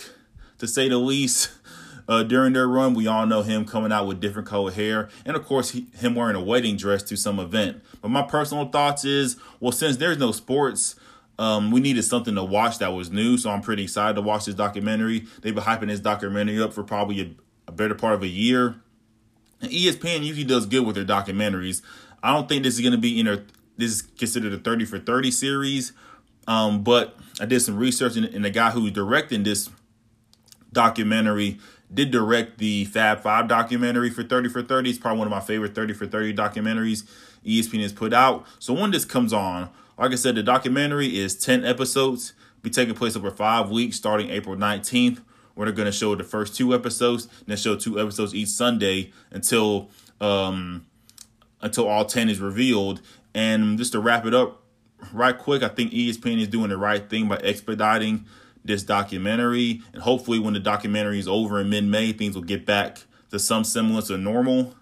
to 0.57 0.67
say 0.67 0.89
the 0.89 0.97
least. 0.97 1.51
Uh, 2.07 2.21
during 2.21 2.53
their 2.53 2.67
run, 2.67 2.93
we 2.93 3.07
all 3.07 3.25
know 3.25 3.41
him 3.41 3.65
coming 3.65 3.91
out 3.91 4.05
with 4.05 4.21
different 4.21 4.47
colored 4.47 4.75
hair, 4.75 5.09
and 5.25 5.35
of 5.35 5.43
course, 5.43 5.71
he, 5.71 5.87
him 5.95 6.13
wearing 6.13 6.35
a 6.35 6.39
wedding 6.39 6.77
dress 6.77 7.01
to 7.01 7.17
some 7.17 7.39
event. 7.39 7.81
But 7.99 8.09
my 8.09 8.21
personal 8.21 8.69
thoughts 8.69 9.03
is, 9.03 9.37
well, 9.59 9.71
since 9.71 9.97
there's 9.97 10.19
no 10.19 10.31
sports, 10.31 10.95
um, 11.39 11.71
we 11.71 11.79
needed 11.79 12.03
something 12.03 12.35
to 12.35 12.43
watch 12.43 12.77
that 12.77 12.93
was 12.93 13.09
new, 13.09 13.39
so 13.39 13.49
I'm 13.49 13.61
pretty 13.61 13.85
excited 13.85 14.13
to 14.17 14.21
watch 14.21 14.45
this 14.45 14.53
documentary. 14.53 15.25
They've 15.41 15.55
been 15.55 15.63
hyping 15.63 15.87
this 15.87 15.99
documentary 15.99 16.61
up 16.61 16.73
for 16.73 16.83
probably 16.83 17.21
a 17.21 17.31
better 17.75 17.95
part 17.95 18.13
of 18.13 18.23
a 18.23 18.27
year. 18.27 18.75
And 19.61 19.71
ESPN 19.71 20.23
usually 20.23 20.43
does 20.43 20.65
good 20.65 20.85
with 20.85 20.95
their 20.95 21.05
documentaries. 21.05 21.81
I 22.21 22.33
don't 22.33 22.49
think 22.49 22.63
this 22.63 22.75
is 22.75 22.81
going 22.81 22.93
to 22.93 22.97
be 22.97 23.19
in 23.19 23.27
a 23.27 23.43
this 23.77 23.91
is 23.91 24.01
considered 24.01 24.53
a 24.53 24.57
30 24.57 24.85
for 24.85 24.99
30 24.99 25.31
series. 25.31 25.91
Um, 26.47 26.83
but 26.83 27.17
I 27.41 27.45
did 27.45 27.59
some 27.61 27.77
research, 27.77 28.15
and, 28.15 28.25
and 28.25 28.45
the 28.45 28.49
guy 28.49 28.71
who's 28.71 28.91
directing 28.91 29.43
this 29.43 29.69
documentary 30.71 31.59
did 31.93 32.11
direct 32.11 32.57
the 32.57 32.85
Fab 32.85 33.21
Five 33.21 33.47
documentary 33.47 34.09
for 34.09 34.23
30 34.23 34.49
for 34.49 34.61
30. 34.61 34.89
It's 34.89 34.99
probably 34.99 35.19
one 35.19 35.27
of 35.27 35.31
my 35.31 35.39
favorite 35.39 35.75
30 35.75 35.93
for 35.93 36.05
30 36.05 36.33
documentaries 36.33 37.03
ESPN 37.45 37.81
has 37.81 37.93
put 37.93 38.13
out. 38.13 38.45
So 38.59 38.73
when 38.73 38.91
this 38.91 39.05
comes 39.05 39.33
on, 39.33 39.69
like 39.97 40.11
I 40.11 40.15
said, 40.15 40.35
the 40.35 40.43
documentary 40.43 41.17
is 41.17 41.35
10 41.35 41.63
episodes, 41.63 42.33
be 42.61 42.69
taking 42.69 42.95
place 42.95 43.15
over 43.15 43.31
five 43.31 43.69
weeks 43.69 43.97
starting 43.97 44.29
April 44.29 44.55
19th 44.55 45.21
where 45.55 45.65
they're 45.65 45.75
going 45.75 45.87
to 45.87 45.91
show 45.91 46.13
the 46.15 46.23
first 46.23 46.55
two 46.55 46.73
episodes, 46.73 47.27
then 47.47 47.57
show 47.57 47.75
two 47.75 47.99
episodes 47.99 48.35
each 48.35 48.49
Sunday 48.49 49.11
until 49.31 49.89
um, 50.21 50.85
until 51.61 51.87
all 51.87 52.05
ten 52.05 52.29
is 52.29 52.39
revealed. 52.39 53.01
And 53.33 53.77
just 53.77 53.91
to 53.93 53.99
wrap 53.99 54.25
it 54.25 54.33
up 54.33 54.61
right 55.11 55.37
quick, 55.37 55.63
I 55.63 55.67
think 55.67 55.91
ESPN 55.91 56.39
is 56.39 56.47
doing 56.47 56.69
the 56.69 56.77
right 56.77 57.09
thing 57.09 57.27
by 57.27 57.37
expediting 57.37 58.25
this 58.63 58.83
documentary. 58.83 59.81
And 59.93 60.01
hopefully, 60.01 60.39
when 60.39 60.53
the 60.53 60.59
documentary 60.59 61.19
is 61.19 61.27
over 61.27 61.59
in 61.59 61.69
mid 61.69 61.85
May, 61.85 62.11
things 62.11 62.35
will 62.35 62.43
get 62.43 62.65
back 62.65 62.99
to 63.31 63.39
some 63.39 63.63
semblance 63.63 64.09
of 64.09 64.19
normal. 64.19 64.75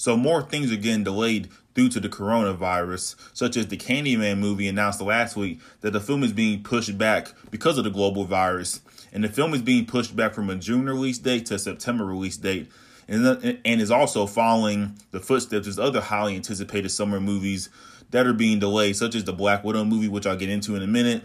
So 0.00 0.16
more 0.16 0.40
things 0.40 0.72
are 0.72 0.76
getting 0.76 1.04
delayed 1.04 1.50
due 1.74 1.90
to 1.90 2.00
the 2.00 2.08
coronavirus, 2.08 3.16
such 3.34 3.54
as 3.58 3.66
the 3.66 3.76
Candyman 3.76 4.38
movie 4.38 4.66
announced 4.66 5.02
last 5.02 5.36
week 5.36 5.60
that 5.82 5.90
the 5.90 6.00
film 6.00 6.24
is 6.24 6.32
being 6.32 6.62
pushed 6.62 6.96
back 6.96 7.34
because 7.50 7.76
of 7.76 7.84
the 7.84 7.90
global 7.90 8.24
virus. 8.24 8.80
And 9.12 9.22
the 9.22 9.28
film 9.28 9.52
is 9.52 9.60
being 9.60 9.84
pushed 9.84 10.16
back 10.16 10.32
from 10.32 10.48
a 10.48 10.56
June 10.56 10.86
release 10.86 11.18
date 11.18 11.44
to 11.46 11.56
a 11.56 11.58
September 11.58 12.06
release 12.06 12.38
date. 12.38 12.70
And, 13.08 13.60
and 13.62 13.80
is 13.82 13.90
also 13.90 14.24
following 14.24 14.96
the 15.10 15.20
footsteps 15.20 15.68
of 15.68 15.78
other 15.78 16.00
highly 16.00 16.34
anticipated 16.34 16.88
summer 16.88 17.20
movies 17.20 17.68
that 18.10 18.26
are 18.26 18.32
being 18.32 18.58
delayed, 18.58 18.96
such 18.96 19.14
as 19.14 19.24
the 19.24 19.34
Black 19.34 19.64
Widow 19.64 19.84
movie, 19.84 20.08
which 20.08 20.26
I'll 20.26 20.34
get 20.34 20.48
into 20.48 20.76
in 20.76 20.82
a 20.82 20.86
minute, 20.86 21.24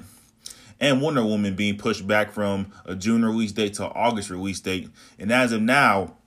and 0.82 1.01
Wonder 1.01 1.24
Woman 1.24 1.55
being 1.55 1.77
pushed 1.77 2.05
back 2.05 2.34
from 2.34 2.74
a 2.84 2.94
June 2.94 3.24
release 3.24 3.53
date 3.53 3.75
to 3.75 3.86
August 3.86 4.29
release 4.29 4.60
date. 4.60 4.89
And 5.17 5.32
as 5.32 5.53
of 5.53 5.62
now, 5.62 6.17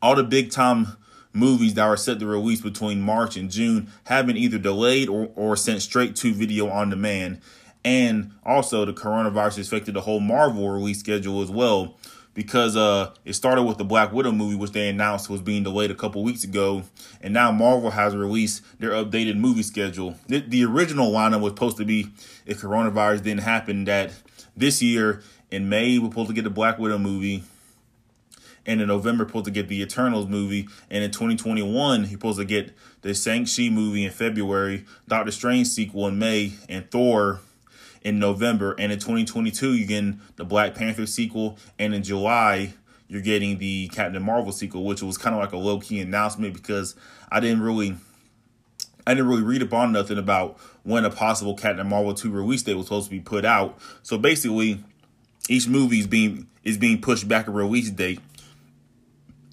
all 0.00 0.14
the 0.16 0.24
big 0.24 0.50
time 0.50 0.96
movies 1.34 1.74
that 1.74 1.82
are 1.82 1.96
set 1.96 2.20
to 2.20 2.26
release 2.26 2.60
between 2.60 3.02
March 3.02 3.36
and 3.36 3.50
June 3.50 3.90
have 4.04 4.26
been 4.26 4.36
either 4.36 4.58
delayed 4.58 5.08
or, 5.08 5.30
or 5.34 5.56
sent 5.56 5.82
straight 5.82 6.16
to 6.16 6.32
video 6.32 6.68
on 6.68 6.88
demand. 6.88 7.40
And 7.84 8.32
also, 8.46 8.86
the 8.86 8.94
coronavirus 8.94 9.58
affected 9.58 9.94
the 9.94 10.00
whole 10.00 10.20
Marvel 10.20 10.70
release 10.70 11.00
schedule 11.00 11.42
as 11.42 11.50
well 11.50 11.98
because 12.32 12.76
uh, 12.76 13.12
it 13.24 13.34
started 13.34 13.62
with 13.62 13.78
the 13.78 13.84
Black 13.84 14.12
Widow 14.12 14.32
movie, 14.32 14.56
which 14.56 14.72
they 14.72 14.88
announced 14.88 15.30
was 15.30 15.40
being 15.40 15.62
delayed 15.62 15.90
a 15.90 15.94
couple 15.94 16.22
weeks 16.22 16.44
ago, 16.44 16.82
and 17.20 17.32
now 17.32 17.52
Marvel 17.52 17.90
has 17.90 18.14
released 18.14 18.62
their 18.80 18.90
updated 18.90 19.36
movie 19.36 19.62
schedule. 19.62 20.16
The, 20.26 20.40
the, 20.40 20.64
original 20.64 21.12
lineup 21.12 21.40
was 21.40 21.52
supposed 21.52 21.76
to 21.76 21.84
be, 21.84 22.08
if 22.44 22.60
coronavirus 22.60 23.22
didn't 23.22 23.42
happen, 23.42 23.84
that 23.84 24.12
this 24.56 24.82
year 24.82 25.22
in 25.50 25.68
May 25.68 25.98
we're 25.98 26.08
supposed 26.08 26.28
to 26.28 26.34
get 26.34 26.44
the 26.44 26.50
Black 26.50 26.78
Widow 26.78 26.98
movie, 26.98 27.44
and 28.66 28.80
in 28.80 28.88
November 28.88 29.26
supposed 29.26 29.44
to 29.46 29.50
get 29.50 29.68
the 29.68 29.82
Eternals 29.82 30.26
movie, 30.26 30.68
and 30.90 31.04
in 31.04 31.10
2021 31.10 32.04
he 32.04 32.12
supposed 32.12 32.38
to 32.38 32.44
get 32.44 32.72
the 33.02 33.14
Shang-Chi 33.14 33.68
movie 33.68 34.04
in 34.04 34.10
February, 34.10 34.84
Doctor 35.08 35.30
Strange 35.30 35.68
sequel 35.68 36.08
in 36.08 36.18
May, 36.18 36.52
and 36.68 36.90
Thor 36.90 37.40
in 38.02 38.18
November. 38.18 38.74
And 38.78 38.92
in 38.92 38.98
2022 38.98 39.74
you're 39.74 39.86
getting 39.86 40.20
the 40.36 40.44
Black 40.44 40.74
Panther 40.74 41.06
sequel, 41.06 41.58
and 41.78 41.94
in 41.94 42.02
July 42.02 42.74
you're 43.08 43.22
getting 43.22 43.58
the 43.58 43.88
Captain 43.88 44.22
Marvel 44.22 44.52
sequel, 44.52 44.84
which 44.84 45.02
was 45.02 45.18
kind 45.18 45.34
of 45.34 45.40
like 45.40 45.52
a 45.52 45.56
low 45.56 45.78
key 45.80 46.00
announcement 46.00 46.54
because 46.54 46.94
I 47.30 47.40
didn't 47.40 47.62
really. 47.62 47.96
I 49.06 49.12
didn't 49.12 49.28
really 49.28 49.42
read 49.42 49.62
up 49.62 49.74
on 49.74 49.92
nothing 49.92 50.16
about 50.16 50.58
when 50.82 51.04
a 51.04 51.10
possible 51.10 51.54
Captain 51.54 51.86
Marvel 51.86 52.14
2 52.14 52.30
release 52.30 52.62
date 52.62 52.72
was 52.72 52.86
supposed 52.86 53.04
to 53.04 53.10
be 53.10 53.20
put 53.20 53.44
out. 53.44 53.78
So 54.02 54.16
basically, 54.16 54.82
each 55.46 55.68
movie 55.68 55.98
is 55.98 56.06
being 56.06 56.46
is 56.62 56.78
being 56.78 57.02
pushed 57.02 57.28
back 57.28 57.46
a 57.46 57.50
release 57.50 57.90
date 57.90 58.20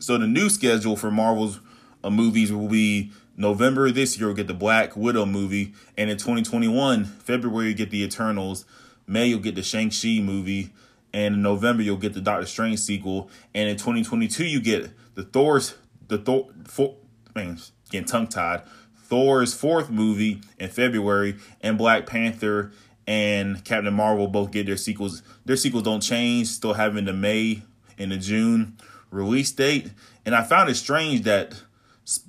so 0.02 0.18
the 0.18 0.28
new 0.28 0.50
schedule 0.50 0.96
for 0.96 1.12
Marvel's 1.12 1.60
uh, 2.04 2.10
movies 2.10 2.52
will 2.52 2.68
be 2.68 3.12
November 3.38 3.92
this 3.92 4.18
year, 4.18 4.28
we'll 4.28 4.36
get 4.36 4.48
the 4.48 4.54
Black 4.54 4.98
Widow 4.98 5.26
movie. 5.26 5.74
And 5.98 6.10
in 6.10 6.18
2021, 6.18 7.06
February, 7.06 7.70
you 7.70 7.74
get 7.74 7.92
the 7.92 8.04
Eternals. 8.04 8.66
May, 9.08 9.28
you'll 9.28 9.40
get 9.40 9.56
the 9.56 9.64
Shang-Chi 9.64 10.20
movie. 10.22 10.72
And 11.14 11.36
in 11.36 11.42
November, 11.42 11.84
you'll 11.84 11.98
get 11.98 12.14
the 12.14 12.22
Doctor 12.22 12.46
Strange 12.46 12.80
sequel. 12.80 13.30
And 13.54 13.70
in 13.70 13.78
2022, 13.78 14.46
you 14.46 14.60
get 14.60 14.92
the 15.16 15.24
Thor's, 15.24 15.76
the 16.08 16.18
Thor, 16.18 16.50
for, 16.66 16.96
man, 17.36 17.58
getting 17.90 18.08
tongue 18.08 18.28
tied. 18.28 18.64
Thor's 18.96 19.54
fourth 19.54 19.90
movie 19.90 20.42
in 20.58 20.70
February, 20.70 21.36
and 21.62 21.78
Black 21.78 22.06
Panther 22.06 22.72
and 23.06 23.64
Captain 23.66 23.94
Marvel 23.94 24.28
both 24.28 24.52
get 24.52 24.66
their 24.66 24.78
sequels. 24.78 25.22
Their 25.46 25.58
sequels 25.58 25.84
don't 25.84 26.02
change, 26.02 26.48
still 26.48 26.74
having 26.74 27.06
the 27.06 27.14
May 27.14 27.64
and 27.98 28.12
the 28.12 28.18
June 28.18 28.78
release 29.12 29.52
date. 29.52 29.92
And 30.26 30.34
I 30.34 30.44
found 30.44 30.70
it 30.70 30.76
strange 30.76 31.22
that 31.24 31.62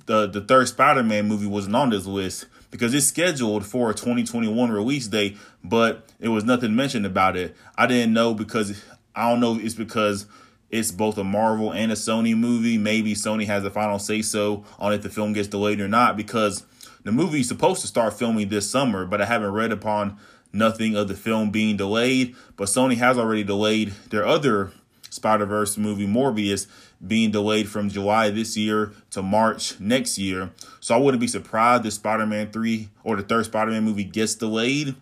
the 0.05 0.27
the 0.27 0.41
third 0.41 0.67
Spider-Man 0.67 1.27
movie 1.27 1.47
wasn't 1.47 1.75
on 1.75 1.89
this 1.89 2.05
list 2.05 2.45
because 2.69 2.93
it's 2.93 3.05
scheduled 3.05 3.65
for 3.65 3.89
a 3.89 3.93
2021 3.93 4.71
release 4.71 5.07
date, 5.07 5.37
but 5.63 6.09
it 6.19 6.29
was 6.29 6.43
nothing 6.43 6.75
mentioned 6.75 7.05
about 7.05 7.35
it. 7.35 7.55
I 7.77 7.87
didn't 7.87 8.13
know 8.13 8.33
because 8.33 8.83
I 9.15 9.29
don't 9.29 9.39
know 9.39 9.59
it's 9.59 9.75
because 9.75 10.27
it's 10.69 10.91
both 10.91 11.17
a 11.17 11.23
Marvel 11.23 11.71
and 11.71 11.91
a 11.91 11.95
Sony 11.95 12.35
movie. 12.35 12.77
Maybe 12.77 13.13
Sony 13.13 13.45
has 13.45 13.63
the 13.63 13.69
final 13.69 13.99
say 13.99 14.21
so 14.21 14.63
on 14.79 14.93
if 14.93 15.01
the 15.01 15.09
film 15.09 15.33
gets 15.33 15.47
delayed 15.47 15.79
or 15.79 15.87
not 15.87 16.17
because 16.17 16.65
the 17.03 17.11
movie 17.11 17.41
is 17.41 17.47
supposed 17.47 17.81
to 17.81 17.87
start 17.87 18.17
filming 18.17 18.49
this 18.49 18.69
summer, 18.69 19.05
but 19.05 19.21
I 19.21 19.25
haven't 19.25 19.51
read 19.51 19.71
upon 19.71 20.17
nothing 20.51 20.95
of 20.95 21.07
the 21.07 21.15
film 21.15 21.51
being 21.51 21.77
delayed. 21.77 22.35
But 22.55 22.69
Sony 22.69 22.95
has 22.97 23.17
already 23.17 23.43
delayed 23.43 23.93
their 24.09 24.25
other 24.25 24.71
Spider 25.13 25.45
Verse 25.45 25.77
movie 25.77 26.07
Morbius 26.07 26.67
being 27.05 27.31
delayed 27.31 27.69
from 27.69 27.89
July 27.89 28.29
this 28.29 28.57
year 28.57 28.93
to 29.11 29.21
March 29.21 29.79
next 29.79 30.17
year. 30.17 30.51
So 30.79 30.95
I 30.95 30.97
wouldn't 30.97 31.21
be 31.21 31.27
surprised 31.27 31.85
if 31.85 31.93
Spider 31.93 32.25
Man 32.25 32.51
3 32.51 32.89
or 33.03 33.15
the 33.15 33.23
third 33.23 33.45
Spider 33.45 33.71
Man 33.71 33.83
movie 33.83 34.03
gets 34.03 34.35
delayed. 34.35 34.95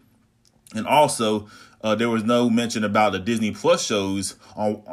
And 0.75 0.87
also, 0.87 1.47
uh, 1.83 1.95
there 1.95 2.09
was 2.09 2.23
no 2.23 2.49
mention 2.49 2.83
about 2.83 3.11
the 3.11 3.19
Disney 3.19 3.51
Plus 3.51 3.85
shows 3.85 4.35
on, 4.55 4.83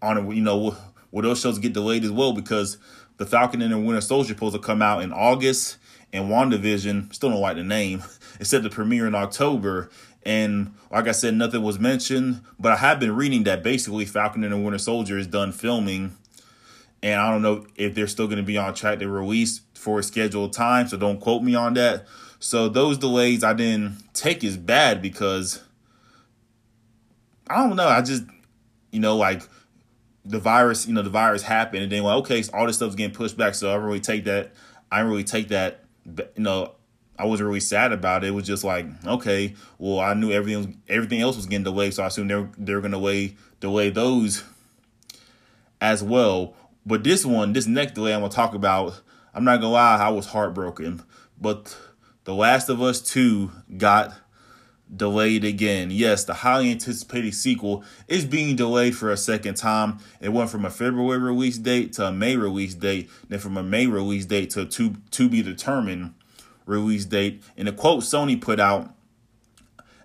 on 0.00 0.30
you 0.34 0.42
know, 0.42 0.76
will 1.10 1.22
those 1.22 1.40
shows 1.40 1.58
get 1.58 1.72
delayed 1.72 2.04
as 2.04 2.10
well 2.10 2.32
because 2.32 2.78
the 3.16 3.26
Falcon 3.26 3.62
and 3.62 3.72
the 3.72 3.78
Winter 3.78 4.00
Soldier 4.00 4.34
supposed 4.34 4.54
to 4.54 4.60
come 4.60 4.82
out 4.82 5.02
in 5.02 5.12
August 5.12 5.78
and 6.12 6.30
WandaVision, 6.30 7.12
still 7.12 7.30
don't 7.30 7.40
like 7.40 7.56
the 7.56 7.64
name, 7.64 8.02
it's 8.40 8.50
set 8.50 8.62
to 8.62 8.70
premiere 8.70 9.06
in 9.06 9.14
October. 9.14 9.90
And 10.26 10.74
like 10.90 11.06
I 11.06 11.12
said, 11.12 11.34
nothing 11.34 11.62
was 11.62 11.78
mentioned, 11.78 12.42
but 12.58 12.72
I 12.72 12.76
have 12.76 12.98
been 12.98 13.14
reading 13.14 13.44
that 13.44 13.62
basically 13.62 14.04
Falcon 14.04 14.42
and 14.42 14.52
the 14.52 14.58
Winter 14.58 14.76
Soldier 14.76 15.16
is 15.18 15.28
done 15.28 15.52
filming. 15.52 16.16
And 17.00 17.20
I 17.20 17.30
don't 17.30 17.42
know 17.42 17.64
if 17.76 17.94
they're 17.94 18.08
still 18.08 18.26
going 18.26 18.38
to 18.38 18.42
be 18.42 18.58
on 18.58 18.74
track 18.74 18.98
to 18.98 19.08
release 19.08 19.60
for 19.74 20.00
a 20.00 20.02
scheduled 20.02 20.52
time, 20.52 20.88
so 20.88 20.96
don't 20.96 21.20
quote 21.20 21.44
me 21.44 21.54
on 21.54 21.74
that. 21.74 22.06
So 22.40 22.68
those 22.68 22.98
delays 22.98 23.44
I 23.44 23.52
didn't 23.52 24.02
take 24.14 24.42
as 24.42 24.56
bad 24.56 25.00
because 25.00 25.62
I 27.48 27.58
don't 27.64 27.76
know. 27.76 27.86
I 27.86 28.02
just, 28.02 28.24
you 28.90 28.98
know, 28.98 29.16
like 29.16 29.48
the 30.24 30.40
virus, 30.40 30.88
you 30.88 30.94
know, 30.94 31.02
the 31.02 31.10
virus 31.10 31.42
happened, 31.42 31.84
and 31.84 31.92
then 31.92 32.02
like, 32.02 32.16
okay, 32.18 32.42
so 32.42 32.52
all 32.52 32.66
this 32.66 32.76
stuff's 32.76 32.96
getting 32.96 33.14
pushed 33.14 33.36
back. 33.36 33.54
So 33.54 33.70
I 33.70 33.76
really 33.76 34.00
take 34.00 34.24
that. 34.24 34.54
I 34.90 35.00
really 35.00 35.22
take 35.22 35.48
that. 35.48 35.84
You 36.04 36.42
know, 36.42 36.75
I 37.18 37.24
wasn't 37.24 37.48
really 37.48 37.60
sad 37.60 37.92
about 37.92 38.24
it. 38.24 38.28
It 38.28 38.30
was 38.30 38.46
just 38.46 38.64
like, 38.64 38.86
okay, 39.06 39.54
well, 39.78 40.00
I 40.00 40.14
knew 40.14 40.32
everything 40.32 40.80
everything 40.88 41.20
else 41.20 41.36
was 41.36 41.46
getting 41.46 41.64
delayed, 41.64 41.94
so 41.94 42.02
I 42.02 42.06
assumed 42.06 42.30
they're 42.30 42.50
they're 42.58 42.80
gonna 42.80 42.96
delay 42.96 43.36
delay 43.60 43.90
those 43.90 44.44
as 45.80 46.02
well. 46.02 46.54
But 46.84 47.04
this 47.04 47.24
one, 47.24 47.52
this 47.52 47.66
next 47.66 47.94
delay 47.94 48.14
I'm 48.14 48.20
gonna 48.20 48.32
talk 48.32 48.54
about, 48.54 49.00
I'm 49.34 49.44
not 49.44 49.60
gonna 49.60 49.72
lie, 49.72 49.96
I 49.96 50.08
was 50.10 50.26
heartbroken. 50.26 51.02
But 51.40 51.76
The 52.24 52.34
Last 52.34 52.68
of 52.68 52.80
Us 52.80 53.00
2 53.02 53.50
got 53.76 54.14
delayed 54.94 55.44
again. 55.44 55.90
Yes, 55.90 56.24
the 56.24 56.34
highly 56.34 56.70
anticipated 56.70 57.34
sequel 57.34 57.84
is 58.06 58.24
being 58.24 58.54
delayed 58.54 58.96
for 58.96 59.10
a 59.10 59.16
second 59.16 59.56
time. 59.56 59.98
It 60.20 60.28
went 60.28 60.50
from 60.50 60.64
a 60.64 60.70
February 60.70 61.18
release 61.18 61.58
date 61.58 61.92
to 61.94 62.06
a 62.06 62.12
May 62.12 62.36
release 62.36 62.74
date, 62.74 63.10
then 63.28 63.40
from 63.40 63.56
a 63.56 63.62
May 63.62 63.86
release 63.86 64.26
date 64.26 64.50
to 64.50 64.64
to 64.64 64.94
to 65.10 65.28
be 65.28 65.42
determined 65.42 66.14
release 66.66 67.04
date. 67.06 67.42
And 67.56 67.66
the 67.66 67.72
quote 67.72 68.02
Sony 68.02 68.40
put 68.40 68.60
out 68.60 68.94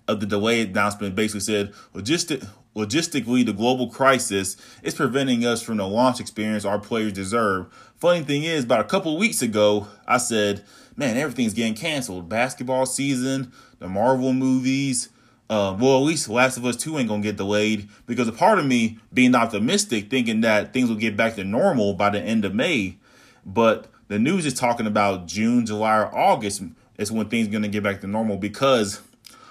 of 0.07 0.19
the 0.19 0.25
delay 0.25 0.61
announcement 0.61 1.15
basically 1.15 1.41
said, 1.41 1.73
Logistic, 1.93 2.47
logistically, 2.75 3.45
the 3.45 3.53
global 3.53 3.89
crisis 3.89 4.57
is 4.83 4.93
preventing 4.93 5.45
us 5.45 5.61
from 5.61 5.77
the 5.77 5.87
launch 5.87 6.19
experience 6.19 6.63
our 6.63 6.79
players 6.79 7.13
deserve. 7.13 7.67
Funny 7.97 8.23
thing 8.23 8.43
is, 8.43 8.63
about 8.63 8.79
a 8.79 8.85
couple 8.85 9.17
weeks 9.17 9.41
ago, 9.41 9.87
I 10.07 10.17
said, 10.17 10.63
man, 10.95 11.17
everything's 11.17 11.53
getting 11.53 11.75
canceled. 11.75 12.29
Basketball 12.29 12.85
season, 12.85 13.51
the 13.79 13.87
Marvel 13.87 14.33
movies, 14.33 15.09
uh, 15.49 15.75
well, 15.77 15.97
at 15.97 16.03
least 16.03 16.29
Last 16.29 16.55
of 16.55 16.65
Us 16.65 16.77
2 16.77 16.97
ain't 16.97 17.09
gonna 17.09 17.21
get 17.21 17.35
delayed 17.35 17.89
because 18.05 18.27
a 18.27 18.31
part 18.31 18.57
of 18.57 18.65
me 18.65 18.99
being 19.13 19.35
optimistic, 19.35 20.09
thinking 20.09 20.39
that 20.41 20.71
things 20.71 20.87
will 20.87 20.95
get 20.95 21.17
back 21.17 21.35
to 21.35 21.43
normal 21.43 21.93
by 21.93 22.09
the 22.09 22.21
end 22.21 22.45
of 22.45 22.55
May. 22.55 22.97
But 23.45 23.87
the 24.11 24.19
news 24.19 24.45
is 24.45 24.53
talking 24.53 24.87
about 24.87 25.25
June, 25.25 25.65
July, 25.65 25.99
or 25.99 26.13
August 26.13 26.63
is 26.97 27.13
when 27.13 27.29
things 27.29 27.47
going 27.47 27.61
to 27.61 27.69
get 27.69 27.81
back 27.81 28.01
to 28.01 28.07
normal 28.07 28.35
because 28.35 28.99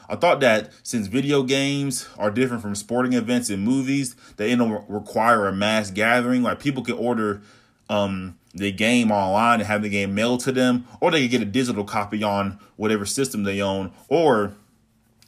I 0.07 0.17
thought 0.17 0.41
that 0.41 0.71
since 0.83 1.07
video 1.07 1.43
games 1.43 2.07
are 2.19 2.31
different 2.31 2.61
from 2.61 2.75
sporting 2.75 3.15
events 3.15 3.49
and 3.49 3.65
movies, 3.65 4.15
they 4.37 4.55
don't 4.55 4.85
require 4.87 5.49
a 5.49 5.53
mass 5.53 5.91
gathering. 5.91 6.43
Like 6.43 6.61
people 6.61 6.83
can 6.83 6.97
order 6.97 7.41
um, 7.89 8.37
the 8.53 8.71
game 8.71 9.11
online 9.11 9.61
and 9.61 9.67
have 9.67 9.81
the 9.81 9.89
game 9.89 10.15
mailed 10.15 10.41
to 10.41 10.53
them, 10.53 10.87
or 11.01 11.11
they 11.11 11.23
can 11.23 11.31
get 11.31 11.41
a 11.41 11.47
digital 11.47 11.85
copy 11.85 12.23
on 12.23 12.59
whatever 12.77 13.07
system 13.07 13.45
they 13.45 13.63
own, 13.63 13.93
or 14.09 14.53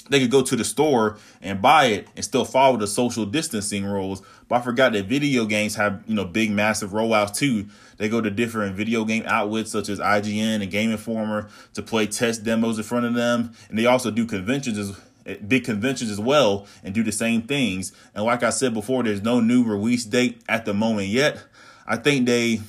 they 0.08 0.20
could 0.20 0.30
go 0.30 0.42
to 0.42 0.56
the 0.56 0.64
store 0.64 1.18
and 1.40 1.62
buy 1.62 1.86
it 1.86 2.08
and 2.16 2.24
still 2.24 2.44
follow 2.44 2.76
the 2.76 2.86
social 2.86 3.24
distancing 3.24 3.84
rules. 3.84 4.22
But 4.48 4.56
I 4.56 4.62
forgot 4.62 4.92
that 4.92 5.06
video 5.06 5.44
games 5.44 5.76
have, 5.76 6.02
you 6.06 6.14
know, 6.14 6.24
big 6.24 6.50
massive 6.50 6.90
rollouts 6.90 7.36
too. 7.36 7.66
They 7.98 8.08
go 8.08 8.20
to 8.20 8.30
different 8.30 8.76
video 8.76 9.04
game 9.04 9.22
outlets 9.26 9.70
such 9.70 9.88
as 9.88 10.00
IGN 10.00 10.62
and 10.62 10.70
Game 10.70 10.90
Informer 10.90 11.48
to 11.74 11.82
play 11.82 12.06
test 12.06 12.44
demos 12.44 12.78
in 12.78 12.84
front 12.84 13.06
of 13.06 13.14
them. 13.14 13.52
And 13.68 13.78
they 13.78 13.86
also 13.86 14.10
do 14.10 14.26
conventions 14.26 14.78
as 14.78 15.00
eh, 15.24 15.36
big 15.46 15.64
conventions 15.64 16.10
as 16.10 16.20
well 16.20 16.66
and 16.82 16.94
do 16.94 17.02
the 17.02 17.12
same 17.12 17.42
things. 17.42 17.92
And 18.14 18.24
like 18.24 18.42
I 18.42 18.50
said 18.50 18.74
before, 18.74 19.02
there's 19.02 19.22
no 19.22 19.40
new 19.40 19.62
release 19.62 20.04
date 20.04 20.42
at 20.48 20.64
the 20.64 20.74
moment 20.74 21.08
yet. 21.08 21.42
I 21.86 21.96
think 21.96 22.26
they, 22.26 22.46
you 22.46 22.60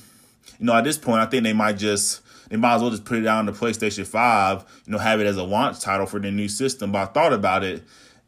know, 0.60 0.74
at 0.74 0.84
this 0.84 0.98
point, 0.98 1.20
I 1.20 1.26
think 1.26 1.42
they 1.42 1.52
might 1.52 1.78
just 1.78 2.20
they 2.48 2.56
might 2.56 2.74
as 2.74 2.82
well 2.82 2.90
just 2.90 3.04
put 3.04 3.18
it 3.18 3.26
on 3.26 3.46
the 3.46 3.52
PlayStation 3.52 4.06
5, 4.06 4.82
you 4.86 4.92
know, 4.92 4.98
have 4.98 5.20
it 5.20 5.26
as 5.26 5.36
a 5.36 5.42
launch 5.42 5.80
title 5.80 6.06
for 6.06 6.20
the 6.20 6.30
new 6.30 6.48
system. 6.48 6.92
But 6.92 6.98
I 6.98 7.12
thought 7.12 7.32
about 7.32 7.64
it, 7.64 7.82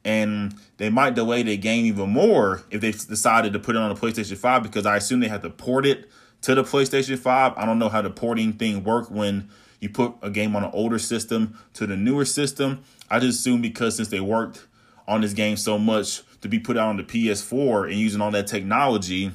and 0.04 0.54
they 0.76 0.90
might 0.90 1.14
delay 1.14 1.42
the 1.42 1.56
game 1.56 1.86
even 1.86 2.10
more 2.10 2.62
if 2.70 2.80
they 2.80 2.92
decided 2.92 3.52
to 3.52 3.58
put 3.58 3.76
it 3.76 3.82
on 3.82 3.94
the 3.94 4.00
PlayStation 4.00 4.36
5 4.36 4.62
because 4.62 4.86
I 4.86 4.96
assume 4.96 5.20
they 5.20 5.28
have 5.28 5.42
to 5.42 5.50
port 5.50 5.86
it 5.86 6.08
to 6.42 6.54
the 6.54 6.62
PlayStation 6.62 7.18
5. 7.18 7.54
I 7.56 7.66
don't 7.66 7.78
know 7.78 7.88
how 7.88 8.02
the 8.02 8.10
porting 8.10 8.52
thing 8.52 8.84
work 8.84 9.10
when 9.10 9.48
you 9.80 9.88
put 9.88 10.14
a 10.22 10.30
game 10.30 10.56
on 10.56 10.64
an 10.64 10.70
older 10.72 10.98
system 10.98 11.58
to 11.74 11.86
the 11.86 11.96
newer 11.96 12.24
system. 12.24 12.82
I 13.10 13.18
just 13.18 13.40
assume 13.40 13.62
because 13.62 13.96
since 13.96 14.08
they 14.08 14.20
worked 14.20 14.66
on 15.08 15.20
this 15.20 15.32
game 15.32 15.56
so 15.56 15.78
much 15.78 16.22
to 16.40 16.48
be 16.48 16.58
put 16.58 16.76
out 16.76 16.88
on 16.88 16.96
the 16.96 17.04
PS4 17.04 17.90
and 17.90 17.98
using 17.98 18.20
all 18.20 18.30
that 18.30 18.46
technology 18.46 19.32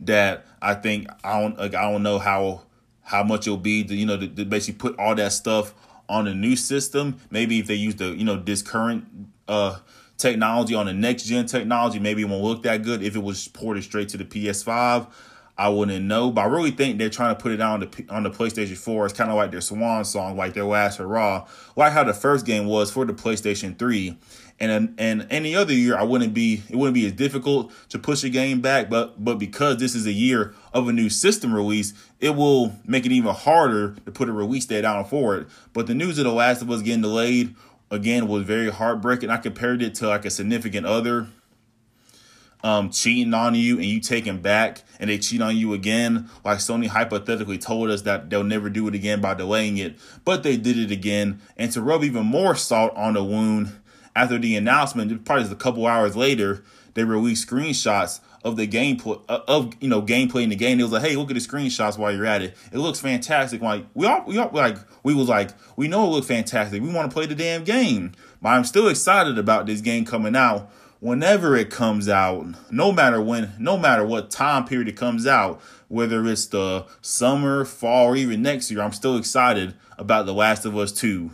that 0.00 0.46
I 0.60 0.74
think 0.74 1.08
I 1.24 1.40
don't 1.40 1.58
like 1.58 1.74
I 1.74 1.90
don't 1.90 2.02
know 2.02 2.18
how 2.18 2.62
how 3.06 3.22
much 3.22 3.46
it'll 3.46 3.56
be 3.56 3.84
to 3.84 3.94
you 3.94 4.04
know 4.04 4.18
to, 4.18 4.28
to 4.28 4.44
basically 4.44 4.78
put 4.78 4.98
all 4.98 5.14
that 5.14 5.32
stuff 5.32 5.74
on 6.08 6.26
a 6.26 6.34
new 6.34 6.56
system. 6.56 7.18
Maybe 7.30 7.58
if 7.58 7.66
they 7.66 7.74
use 7.74 7.96
the 7.96 8.08
you 8.08 8.24
know 8.24 8.36
this 8.36 8.62
current 8.62 9.06
uh 9.48 9.78
technology 10.18 10.74
on 10.74 10.86
the 10.86 10.92
next 10.92 11.24
gen 11.24 11.46
technology, 11.46 11.98
maybe 11.98 12.22
it 12.22 12.28
won't 12.28 12.42
look 12.42 12.62
that 12.64 12.82
good. 12.82 13.02
If 13.02 13.16
it 13.16 13.22
was 13.22 13.48
ported 13.48 13.84
straight 13.84 14.08
to 14.10 14.16
the 14.16 14.24
PS5, 14.24 15.06
I 15.58 15.70
wouldn't 15.70 16.04
know. 16.04 16.30
But 16.30 16.42
I 16.42 16.44
really 16.46 16.70
think 16.70 16.98
they're 16.98 17.08
trying 17.08 17.34
to 17.34 17.40
put 17.40 17.52
it 17.52 17.60
on 17.60 17.80
the 17.80 18.06
on 18.10 18.22
the 18.24 18.30
PlayStation 18.30 18.76
4. 18.76 19.06
It's 19.06 19.14
kind 19.16 19.30
of 19.30 19.36
like 19.36 19.50
their 19.50 19.60
swan 19.60 20.04
song, 20.04 20.36
like 20.36 20.54
their 20.54 20.64
last 20.64 20.98
hurrah, 20.98 21.46
like 21.76 21.92
how 21.92 22.04
the 22.04 22.14
first 22.14 22.44
game 22.44 22.66
was 22.66 22.90
for 22.90 23.04
the 23.04 23.14
PlayStation 23.14 23.78
3. 23.78 24.18
And 24.58 24.94
and 24.98 25.26
any 25.30 25.54
other 25.54 25.72
year, 25.72 25.96
I 25.96 26.02
wouldn't 26.02 26.34
be 26.34 26.62
it 26.68 26.76
wouldn't 26.76 26.94
be 26.94 27.06
as 27.06 27.12
difficult 27.12 27.72
to 27.90 27.98
push 27.98 28.24
a 28.24 28.28
game 28.28 28.60
back. 28.60 28.90
But 28.90 29.22
but 29.22 29.38
because 29.38 29.78
this 29.78 29.94
is 29.94 30.06
a 30.06 30.12
year 30.12 30.54
of 30.72 30.88
a 30.88 30.92
new 30.92 31.08
system 31.08 31.54
release, 31.54 31.94
it 32.20 32.30
will 32.30 32.74
make 32.84 33.06
it 33.06 33.12
even 33.12 33.34
harder 33.34 33.96
to 34.04 34.12
put 34.12 34.28
a 34.28 34.32
release 34.32 34.66
date 34.66 34.84
out 34.84 35.10
for 35.10 35.36
it. 35.36 35.48
But 35.72 35.86
the 35.86 35.94
news 35.94 36.18
of 36.18 36.24
The 36.24 36.32
Last 36.32 36.62
of 36.62 36.70
Us 36.70 36.82
getting 36.82 37.02
delayed 37.02 37.54
again 37.90 38.28
was 38.28 38.44
very 38.44 38.70
heartbreaking. 38.70 39.30
I 39.30 39.36
compared 39.36 39.82
it 39.82 39.94
to 39.96 40.08
like 40.08 40.24
a 40.24 40.30
significant 40.30 40.86
other 40.86 41.28
um, 42.66 42.90
cheating 42.90 43.32
on 43.32 43.54
you 43.54 43.76
and 43.76 43.84
you 43.84 44.00
taking 44.00 44.42
back 44.42 44.82
and 44.98 45.08
they 45.08 45.18
cheat 45.18 45.40
on 45.40 45.56
you 45.56 45.72
again, 45.72 46.28
like 46.44 46.58
Sony 46.58 46.88
hypothetically 46.88 47.58
told 47.58 47.90
us 47.90 48.02
that 48.02 48.28
they'll 48.28 48.42
never 48.42 48.68
do 48.68 48.88
it 48.88 48.94
again 48.96 49.20
by 49.20 49.34
delaying 49.34 49.78
it, 49.78 49.96
but 50.24 50.42
they 50.42 50.56
did 50.56 50.76
it 50.76 50.90
again. 50.90 51.40
And 51.56 51.70
to 51.70 51.80
rub 51.80 52.02
even 52.02 52.26
more 52.26 52.56
salt 52.56 52.92
on 52.96 53.14
the 53.14 53.22
wound, 53.22 53.72
after 54.16 54.36
the 54.36 54.56
announcement, 54.56 55.24
probably 55.24 55.44
just 55.44 55.52
a 55.52 55.56
couple 55.56 55.86
hours 55.86 56.16
later, 56.16 56.64
they 56.94 57.04
released 57.04 57.48
screenshots 57.48 58.18
of 58.42 58.56
the 58.56 58.66
gameplay 58.66 59.22
uh, 59.28 59.40
of 59.46 59.74
you 59.80 59.88
know 59.88 60.02
gameplay 60.02 60.42
in 60.42 60.48
the 60.48 60.56
game. 60.56 60.80
It 60.80 60.84
was 60.84 60.92
like, 60.92 61.02
hey, 61.02 61.14
look 61.14 61.30
at 61.30 61.34
the 61.34 61.40
screenshots 61.40 61.96
while 61.96 62.12
you're 62.12 62.26
at 62.26 62.42
it. 62.42 62.56
It 62.72 62.78
looks 62.78 62.98
fantastic. 62.98 63.60
Like 63.60 63.84
we 63.94 64.06
all 64.06 64.24
we 64.26 64.38
all 64.38 64.50
like 64.52 64.78
we 65.04 65.14
was 65.14 65.28
like 65.28 65.50
we 65.76 65.86
know 65.86 66.04
it 66.06 66.10
looks 66.10 66.26
fantastic. 66.26 66.82
We 66.82 66.88
want 66.92 67.10
to 67.10 67.14
play 67.14 67.26
the 67.26 67.34
damn 67.36 67.62
game. 67.62 68.12
But 68.40 68.48
I'm 68.50 68.64
still 68.64 68.88
excited 68.88 69.38
about 69.38 69.66
this 69.66 69.80
game 69.80 70.04
coming 70.04 70.34
out 70.34 70.70
whenever 71.00 71.56
it 71.56 71.70
comes 71.70 72.08
out, 72.08 72.46
no 72.70 72.92
matter 72.92 73.20
when, 73.20 73.52
no 73.58 73.76
matter 73.76 74.04
what 74.04 74.30
time 74.30 74.64
period 74.64 74.88
it 74.88 74.96
comes 74.96 75.26
out, 75.26 75.60
whether 75.88 76.26
it's 76.26 76.46
the 76.46 76.86
summer, 77.00 77.64
fall, 77.64 78.06
or 78.06 78.16
even 78.16 78.42
next 78.42 78.70
year, 78.70 78.80
I'm 78.80 78.92
still 78.92 79.16
excited 79.16 79.74
about 79.98 80.26
The 80.26 80.34
Last 80.34 80.64
of 80.64 80.76
Us 80.76 80.92
2. 80.92 81.30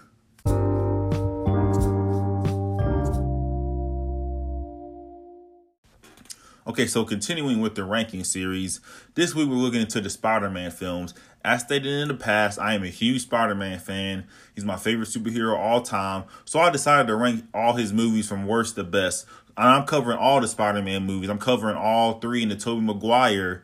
Okay, 6.65 6.87
so 6.87 7.05
continuing 7.05 7.61
with 7.61 7.75
the 7.75 7.85
ranking 7.85 8.23
series, 8.23 8.81
this 9.15 9.35
week 9.35 9.49
we're 9.49 9.57
looking 9.57 9.81
into 9.81 10.01
the 10.01 10.09
Spider 10.09 10.49
Man 10.49 10.71
films. 10.71 11.13
As 11.45 11.63
stated 11.63 11.89
in 11.93 12.07
the 12.07 12.15
past, 12.15 12.61
I 12.61 12.75
am 12.75 12.85
a 12.85 12.89
huge 12.89 13.23
Spider 13.23 13.57
Man 13.57 13.81
fan. 13.81 14.25
He's 14.55 14.65
my 14.65 14.77
favorite 14.77 15.09
superhero 15.09 15.59
all 15.59 15.83
time. 15.83 16.23
So 16.45 16.61
I 16.61 16.71
decided 16.71 17.09
to 17.09 17.17
rank 17.17 17.45
all 17.53 17.73
his 17.73 17.93
movies 17.93 18.29
from 18.29 18.47
worst 18.47 18.77
to 18.77 18.85
best. 18.85 19.27
I'm 19.57 19.85
covering 19.85 20.19
all 20.19 20.41
the 20.41 20.49
Spider 20.49 20.83
Man 20.83 21.05
movies. 21.05 21.29
I'm 21.29 21.39
covering 21.39 21.77
all 21.77 22.21
three 22.21 22.43
in 22.43 22.49
the 22.49 22.57
Tobey 22.57 22.81
Maguire 22.81 23.63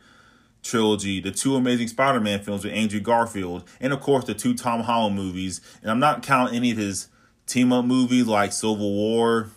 trilogy, 0.62 1.20
the 1.20 1.31
two 1.31 1.57
Amazing 1.57 1.88
Spider 1.88 2.20
Man 2.20 2.40
films 2.40 2.64
with 2.64 2.74
Andrew 2.74 3.01
Garfield, 3.01 3.68
and 3.81 3.92
of 3.92 4.01
course 4.01 4.24
the 4.24 4.35
two 4.35 4.55
Tom 4.55 4.83
Holland 4.83 5.16
movies. 5.16 5.61
And 5.83 5.90
I'm 5.90 6.01
not 6.01 6.22
counting 6.22 6.57
any 6.57 6.70
of 6.70 6.77
his 6.77 7.09
team 7.46 7.72
up 7.72 7.85
movies 7.85 8.27
like 8.27 8.53
Civil 8.53 8.94
War 8.94 9.51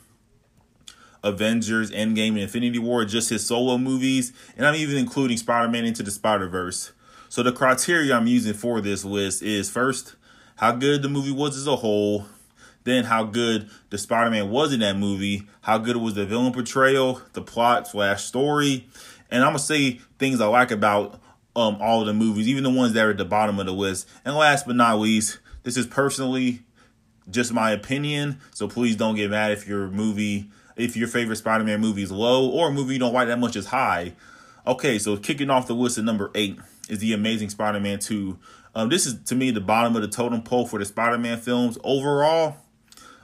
Avengers, 1.23 1.91
Endgame, 1.91 2.29
and 2.29 2.39
Infinity 2.39 2.79
War, 2.79 3.05
just 3.05 3.29
his 3.29 3.45
solo 3.45 3.77
movies, 3.77 4.33
and 4.57 4.65
I'm 4.65 4.75
even 4.75 4.97
including 4.97 5.37
Spider 5.37 5.69
Man 5.69 5.85
into 5.85 6.03
the 6.03 6.11
Spider 6.11 6.47
Verse. 6.47 6.93
So 7.29 7.43
the 7.43 7.51
criteria 7.51 8.15
I'm 8.15 8.27
using 8.27 8.53
for 8.53 8.81
this 8.81 9.05
list 9.05 9.41
is 9.41 9.69
first, 9.69 10.15
how 10.57 10.73
good 10.73 11.01
the 11.01 11.09
movie 11.09 11.31
was 11.31 11.55
as 11.55 11.67
a 11.67 11.77
whole, 11.77 12.25
then 12.83 13.05
how 13.05 13.23
good 13.23 13.69
the 13.89 13.97
Spider 13.97 14.31
Man 14.31 14.49
was 14.49 14.73
in 14.73 14.79
that 14.79 14.97
movie, 14.97 15.47
how 15.61 15.77
good 15.77 15.97
was 15.97 16.15
the 16.15 16.25
villain 16.25 16.53
portrayal, 16.53 17.21
the 17.33 17.41
plot 17.41 17.87
slash 17.87 18.23
story, 18.23 18.87
and 19.29 19.43
I'm 19.43 19.49
gonna 19.49 19.59
say 19.59 20.01
things 20.19 20.41
I 20.41 20.47
like 20.47 20.71
about 20.71 21.19
um 21.55 21.77
all 21.79 22.03
the 22.05 22.13
movies, 22.13 22.47
even 22.47 22.63
the 22.63 22.69
ones 22.69 22.93
that 22.93 23.05
are 23.05 23.11
at 23.11 23.17
the 23.17 23.25
bottom 23.25 23.59
of 23.59 23.65
the 23.65 23.73
list. 23.73 24.07
And 24.25 24.35
last 24.35 24.65
but 24.65 24.75
not 24.75 24.99
least, 24.99 25.39
this 25.63 25.77
is 25.77 25.87
personally 25.87 26.63
just 27.29 27.53
my 27.53 27.71
opinion, 27.71 28.39
so 28.53 28.67
please 28.67 28.95
don't 28.95 29.15
get 29.15 29.29
mad 29.29 29.51
if 29.51 29.67
your 29.67 29.87
movie 29.87 30.49
if 30.75 30.95
your 30.95 31.07
favorite 31.07 31.35
Spider-Man 31.35 31.79
movie 31.79 32.03
is 32.03 32.11
low 32.11 32.49
or 32.49 32.69
a 32.69 32.71
movie 32.71 32.93
you 32.93 32.99
don't 32.99 33.13
like 33.13 33.27
that 33.27 33.39
much 33.39 33.55
is 33.55 33.67
high. 33.67 34.13
Okay, 34.65 34.99
so 34.99 35.17
kicking 35.17 35.49
off 35.49 35.67
the 35.67 35.73
list 35.73 35.97
at 35.97 36.03
number 36.03 36.31
eight 36.35 36.57
is 36.89 36.99
the 36.99 37.13
Amazing 37.13 37.49
Spider-Man 37.49 37.99
2. 37.99 38.37
Um, 38.75 38.89
this 38.89 39.05
is 39.05 39.21
to 39.23 39.35
me 39.35 39.51
the 39.51 39.61
bottom 39.61 39.95
of 39.95 40.01
the 40.01 40.07
totem 40.07 40.41
pole 40.41 40.65
for 40.65 40.79
the 40.79 40.85
Spider-Man 40.85 41.39
films. 41.39 41.77
Overall, 41.83 42.57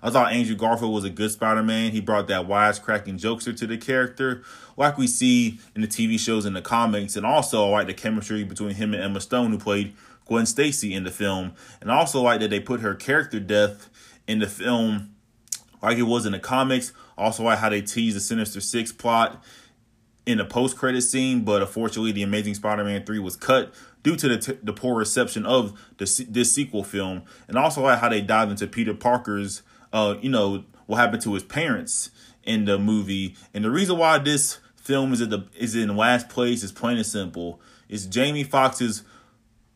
I 0.02 0.10
thought 0.10 0.32
Andrew 0.32 0.56
Garfield 0.56 0.94
was 0.94 1.04
a 1.04 1.10
good 1.10 1.32
Spider-Man. 1.32 1.92
He 1.92 2.02
brought 2.02 2.28
that 2.28 2.48
wisecracking 2.48 3.20
jokester 3.20 3.58
to 3.58 3.68
the 3.68 3.78
character, 3.78 4.44
like 4.76 4.98
we 4.98 5.08
see 5.08 5.60
in 5.76 5.82
the 5.82 5.88
TV 5.88 6.20
shows 6.20 6.46
and 6.46 6.56
the 6.56 6.62
comics, 6.62 7.16
and 7.16 7.26
also 7.26 7.66
I 7.68 7.70
like 7.70 7.88
the 7.88 7.94
chemistry 7.94 8.44
between 8.44 8.76
him 8.76 8.94
and 8.94 9.04
Emma 9.04 9.22
Stone, 9.22 9.52
who 9.52 9.58
played 9.58 9.96
Gwen 10.26 10.46
Stacy 10.46 10.94
in 10.94 11.04
the 11.04 11.12
film, 11.12 11.54
and 11.82 11.92
I 11.92 11.96
also 11.98 12.22
like 12.22 12.40
that 12.42 12.50
they 12.50 12.60
put 12.60 12.82
her 12.82 12.94
character 12.94 13.40
death 13.40 13.90
in 14.28 14.40
the 14.40 14.48
film 14.48 15.16
like 15.82 15.98
it 15.98 16.04
was 16.04 16.26
in 16.26 16.32
the 16.32 16.40
comics. 16.40 16.94
Also, 17.18 17.44
like 17.44 17.60
how 17.60 17.70
they 17.70 17.82
teased 17.82 18.16
the 18.16 18.22
Sinister 18.22 18.62
Six 18.62 18.92
plot 18.92 19.44
in 20.26 20.38
the 20.38 20.46
post 20.46 20.78
credit 20.78 21.02
scene, 21.02 21.44
but 21.44 21.62
unfortunately, 21.62 22.12
the 22.12 22.24
Amazing 22.24 22.54
Spider-Man 22.54 23.06
three 23.06 23.20
was 23.20 23.36
cut 23.36 23.74
due 24.04 24.16
to 24.18 24.28
the, 24.28 24.38
t- 24.38 24.60
the 24.62 24.74
poor 24.74 24.96
reception 24.96 25.46
of 25.46 25.80
the, 25.98 26.26
this 26.30 26.52
sequel 26.54 26.84
film, 26.84 27.24
and 27.48 27.58
also 27.58 27.82
like 27.82 28.00
how 28.00 28.10
they 28.10 28.22
dive 28.22 28.52
into 28.52 28.68
Peter 28.68 28.94
Parker's, 28.94 29.64
uh, 29.98 30.18
you 30.22 30.30
know, 30.30 30.64
what 30.86 30.98
happened 30.98 31.22
to 31.24 31.34
his 31.34 31.44
parents 31.44 32.12
in 32.44 32.66
the 32.66 32.78
movie, 32.78 33.36
and 33.54 33.66
the 33.66 33.72
reason 33.72 33.98
why 33.98 34.18
this 34.20 34.60
film 34.76 35.12
is 35.12 35.22
at 35.22 35.30
the 35.30 35.46
is 35.58 35.76
in 35.76 35.96
last 35.98 36.30
place 36.30 36.64
is 36.64 36.72
plain 36.72 36.98
and 36.98 37.06
simple. 37.06 37.60
It's 37.90 38.06
Jamie 38.06 38.44
Foxx's 38.44 39.04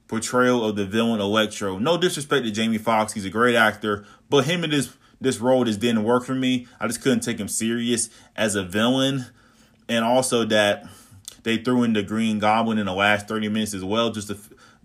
portrayal 0.08 0.64
of 0.64 0.76
the 0.76 0.86
villain 0.86 1.20
Electro. 1.20 1.78
No 1.80 1.98
disrespect 1.98 2.46
to 2.46 2.52
Jamie 2.52 2.78
Foxx, 2.78 3.14
he's 3.14 3.26
a 3.26 3.30
great 3.30 3.56
actor, 3.56 4.06
but 4.30 4.46
him 4.46 4.64
and 4.64 4.72
his 4.72 4.96
this 5.20 5.40
role 5.40 5.64
just 5.64 5.80
didn't 5.80 6.04
work 6.04 6.26
for 6.26 6.34
me. 6.34 6.68
I 6.80 6.88
just 6.88 7.02
couldn't 7.02 7.22
take 7.22 7.40
him 7.40 7.48
serious 7.48 8.10
as 8.36 8.56
a 8.56 8.64
villain. 8.64 9.28
And 9.88 10.04
also 10.04 10.46
that 10.46 10.88
they 11.44 11.58
threw 11.58 11.84
in 11.84 11.94
the 11.94 12.02
Green 12.02 12.40
Goblin 12.40 12.80
in 12.80 12.88
the 12.88 12.94
last 12.94 13.28
30 13.28 13.50
minutes 13.50 13.76
as 13.76 13.84
well, 13.84 14.10
just 14.12 14.30
to, 14.30 14.38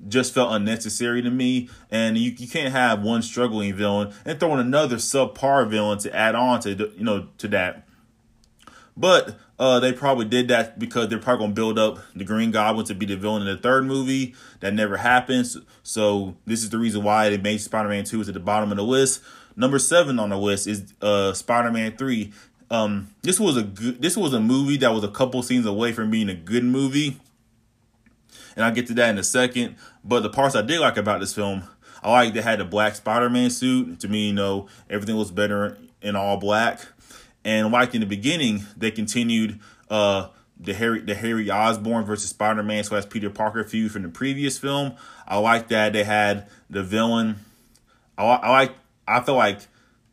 just 0.08 0.34
felt 0.34 0.52
unnecessary 0.52 1.22
to 1.22 1.30
me. 1.30 1.68
And 1.90 2.16
you, 2.18 2.32
you 2.36 2.48
can't 2.48 2.72
have 2.72 3.02
one 3.02 3.22
struggling 3.22 3.74
villain 3.74 4.12
and 4.24 4.38
throw 4.38 4.54
in 4.54 4.60
another 4.60 4.96
subpar 4.96 5.68
villain 5.68 5.98
to 6.00 6.14
add 6.14 6.34
on 6.34 6.60
to 6.60 6.70
you 6.96 7.04
know 7.04 7.28
to 7.38 7.48
that. 7.48 7.86
But 8.96 9.38
uh, 9.58 9.80
they 9.80 9.92
probably 9.92 10.24
did 10.24 10.48
that 10.48 10.78
because 10.78 11.08
they're 11.08 11.18
probably 11.18 11.44
gonna 11.44 11.54
build 11.54 11.78
up 11.78 11.98
the 12.14 12.24
Green 12.24 12.50
Goblin 12.50 12.86
to 12.86 12.94
be 12.94 13.06
the 13.06 13.16
villain 13.16 13.42
in 13.42 13.48
the 13.48 13.60
third 13.60 13.84
movie. 13.84 14.34
That 14.60 14.74
never 14.74 14.96
happens. 14.96 15.56
So 15.82 16.36
this 16.46 16.62
is 16.62 16.70
the 16.70 16.78
reason 16.78 17.02
why 17.02 17.28
they 17.30 17.38
made 17.38 17.60
Spider-Man 17.60 18.04
2 18.04 18.22
is 18.22 18.28
at 18.28 18.34
the 18.34 18.40
bottom 18.40 18.70
of 18.70 18.76
the 18.76 18.84
list. 18.84 19.22
Number 19.54 19.78
seven 19.78 20.18
on 20.18 20.30
the 20.30 20.38
list 20.38 20.66
is 20.66 20.92
uh, 21.00 21.32
Spider-Man 21.32 21.96
Three. 21.96 22.32
Um, 22.70 23.08
this 23.22 23.40
was 23.40 23.56
a 23.56 23.62
good. 23.62 24.02
This 24.02 24.16
was 24.16 24.34
a 24.34 24.40
movie 24.40 24.76
that 24.78 24.92
was 24.92 25.04
a 25.04 25.08
couple 25.08 25.42
scenes 25.42 25.66
away 25.66 25.92
from 25.92 26.10
being 26.10 26.28
a 26.28 26.34
good 26.34 26.64
movie, 26.64 27.18
and 28.56 28.64
I'll 28.64 28.72
get 28.72 28.86
to 28.88 28.94
that 28.94 29.10
in 29.10 29.18
a 29.18 29.22
second. 29.22 29.76
But 30.02 30.22
the 30.22 30.30
parts 30.30 30.56
I 30.56 30.62
did 30.62 30.80
like 30.80 30.96
about 30.96 31.20
this 31.20 31.34
film, 31.34 31.62
I 32.02 32.10
like 32.10 32.34
they 32.34 32.40
had 32.40 32.58
the 32.58 32.64
black 32.64 32.96
Spider-Man 32.96 33.50
suit. 33.50 34.00
To 34.00 34.08
me, 34.08 34.28
you 34.28 34.32
know, 34.32 34.66
everything 34.88 35.16
was 35.16 35.30
better 35.30 35.78
in 36.00 36.16
all 36.16 36.38
black. 36.38 36.80
And 37.44 37.70
like 37.70 37.94
in 37.94 38.00
the 38.00 38.06
beginning, 38.06 38.64
they 38.76 38.90
continued 38.90 39.60
uh, 39.90 40.28
the 40.58 40.74
Harry 40.74 41.00
the 41.00 41.14
Harry 41.14 41.50
Osborn 41.50 42.04
versus 42.04 42.30
Spider 42.30 42.62
Man 42.62 42.82
slash 42.82 43.08
Peter 43.08 43.30
Parker 43.30 43.62
feud 43.62 43.92
from 43.92 44.02
the 44.02 44.08
previous 44.08 44.58
film. 44.58 44.94
I 45.28 45.38
like 45.38 45.68
that 45.68 45.92
they 45.92 46.04
had 46.04 46.48
the 46.70 46.82
villain. 46.82 47.36
I, 48.16 48.24
I 48.24 48.50
like. 48.50 48.72
I 49.06 49.20
felt 49.20 49.38
like. 49.38 49.60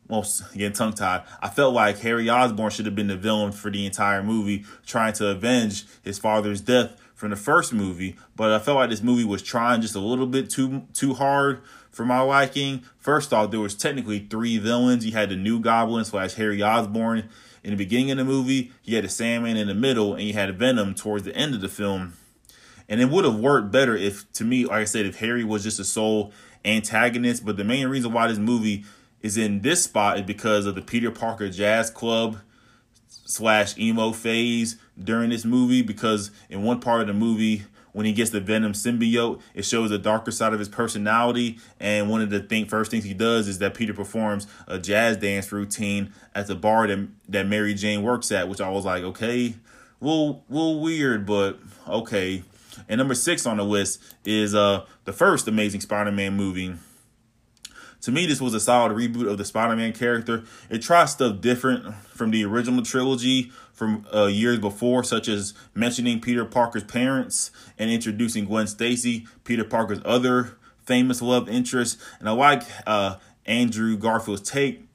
Well, 0.10 0.28
again, 0.54 0.74
tongue 0.74 0.94
tied. 0.94 1.24
I 1.42 1.50
felt 1.50 1.74
like 1.74 1.98
Harry 2.00 2.30
Osborn 2.30 2.70
should 2.70 2.86
have 2.86 2.94
been 2.94 3.08
the 3.08 3.16
villain 3.16 3.54
for 3.54 3.72
the 3.72 3.86
entire 3.86 4.22
movie, 4.22 4.66
trying 4.86 5.14
to 5.14 5.30
avenge 5.30 5.86
his 6.04 6.20
father's 6.20 6.60
death 6.60 7.02
from 7.24 7.30
the 7.30 7.38
first 7.38 7.72
movie. 7.72 8.18
But 8.36 8.52
I 8.52 8.60
felt 8.60 8.76
like 8.76 8.90
this 8.90 9.02
movie 9.02 9.24
was 9.24 9.42
trying 9.42 9.80
just 9.80 9.96
a 9.96 10.00
little 10.00 10.28
bit 10.28 10.50
too 10.50 10.86
too 10.92 11.14
hard 11.14 11.62
for 11.90 12.04
my 12.04 12.20
liking. 12.20 12.84
First 12.98 13.32
off, 13.32 13.50
there 13.50 13.62
was 13.62 13.76
technically 13.76 14.20
three 14.20 14.58
villains. 14.58 15.06
You 15.06 15.14
had 15.14 15.30
the 15.30 15.38
New 15.38 15.62
Goblin 15.62 16.04
slash 16.04 16.34
Harry 16.34 16.62
Osborn 16.62 17.30
in 17.64 17.70
the 17.70 17.78
beginning 17.78 18.12
of 18.12 18.18
the 18.18 18.26
movie, 18.26 18.74
you 18.84 18.98
had 18.98 19.06
the 19.06 19.10
Sandman 19.10 19.56
in 19.56 19.70
the 19.70 19.74
middle, 19.74 20.16
and 20.16 20.24
you 20.24 20.34
had 20.34 20.54
Venom 20.60 20.96
towards 20.96 21.24
the 21.24 21.34
end 21.34 21.56
of 21.56 21.62
the 21.62 21.70
film. 21.70 22.12
And 22.90 23.00
it 23.00 23.08
would 23.08 23.24
have 23.24 23.40
worked 23.40 23.72
better 23.72 23.96
if, 23.96 24.30
to 24.34 24.44
me, 24.44 24.66
like 24.66 24.82
I 24.82 24.84
said, 24.84 25.06
if 25.06 25.20
Harry 25.20 25.46
was 25.46 25.64
just 25.64 25.80
a 25.80 25.86
sole 25.86 26.34
antagonist. 26.66 27.46
But 27.46 27.56
the 27.56 27.64
main 27.64 27.88
reason 27.88 28.12
why 28.12 28.28
this 28.28 28.38
movie 28.38 28.84
is 29.22 29.38
in 29.38 29.62
this 29.62 29.86
spot 29.86 30.18
is 30.18 30.24
because 30.24 30.66
of 30.66 30.76
the 30.76 30.82
Peter 30.82 31.10
Parker 31.10 31.48
Jazz 31.48 31.90
Club 31.90 32.40
slash 33.26 33.78
emo 33.78 34.12
phase 34.12 34.78
during 35.02 35.30
this 35.30 35.46
movie. 35.46 35.82
Because 35.82 36.32
in 36.50 36.64
one 36.64 36.80
part 36.80 37.02
of 37.02 37.08
the 37.08 37.14
movie, 37.14 37.64
when 37.94 38.06
he 38.06 38.14
gets 38.14 38.32
the 38.32 38.42
Venom 38.42 38.74
symbiote, 38.74 39.40
it 39.54 39.66
shows 39.66 39.92
the 39.92 40.00
darker 40.00 40.32
side 40.32 40.52
of 40.54 40.60
his 40.60 40.70
personality. 40.70 41.60
And 41.80 42.10
one 42.10 42.22
of 42.22 42.30
the 42.30 42.40
thing, 42.40 42.66
first 42.66 42.92
things 42.92 43.04
he 43.04 43.14
does 43.14 43.48
is 43.48 43.60
that 43.60 43.76
Peter 43.76 43.94
performs 43.94 44.48
a 44.68 44.80
jazz 44.80 45.18
dance 45.18 45.52
routine 45.52 46.12
at 46.34 46.48
the 46.48 46.56
bar 46.56 46.88
that, 46.88 47.08
that 47.30 47.48
Mary 47.48 47.74
Jane 47.74 48.02
works 48.02 48.32
at, 48.32 48.50
which 48.50 48.62
I 48.62 48.70
was 48.70 48.84
like, 48.84 49.04
okay, 49.04 49.56
well, 50.00 50.44
little 50.50 50.82
weird, 50.82 51.26
but 51.26 51.60
okay. 51.88 52.44
And 52.90 52.98
number 52.98 53.14
six 53.16 53.46
on 53.46 53.58
the 53.58 53.64
list 53.64 54.02
is 54.26 54.56
uh 54.56 54.86
the 55.06 55.14
first 55.14 55.48
Amazing 55.48 55.82
Spider-Man 55.82 56.36
movie. 56.36 56.74
To 58.04 58.12
me, 58.12 58.26
this 58.26 58.42
was 58.42 58.54
a 58.54 58.60
solid 58.60 58.92
reboot 58.92 59.30
of 59.30 59.38
the 59.38 59.46
Spider-Man 59.46 59.94
character. 59.94 60.44
It 60.70 60.82
tries 60.82 61.14
stuff 61.14 61.40
different 61.40 61.96
from 61.96 62.32
the 62.32 62.44
original 62.44 62.84
trilogy, 62.84 63.52
from 63.72 64.06
uh, 64.14 64.26
years 64.26 64.60
before, 64.60 65.06
such 65.06 65.30
as 65.30 65.54
mentioning 65.74 66.20
Peter 66.20 66.44
Parker's 66.44 66.84
parents 66.84 67.50
and 67.80 67.90
introducing 67.90 68.44
Gwen 68.44 68.68
Stacy, 68.68 69.26
Peter 69.46 69.64
Parker's 69.64 70.02
other 70.04 70.58
famous 70.86 71.22
love 71.22 71.48
interest. 71.48 71.98
And 72.20 72.28
I 72.28 72.34
like 72.34 72.64
uh, 72.86 73.16
Andrew 73.46 73.98
Garfield's 73.98 74.42
take 74.42 74.86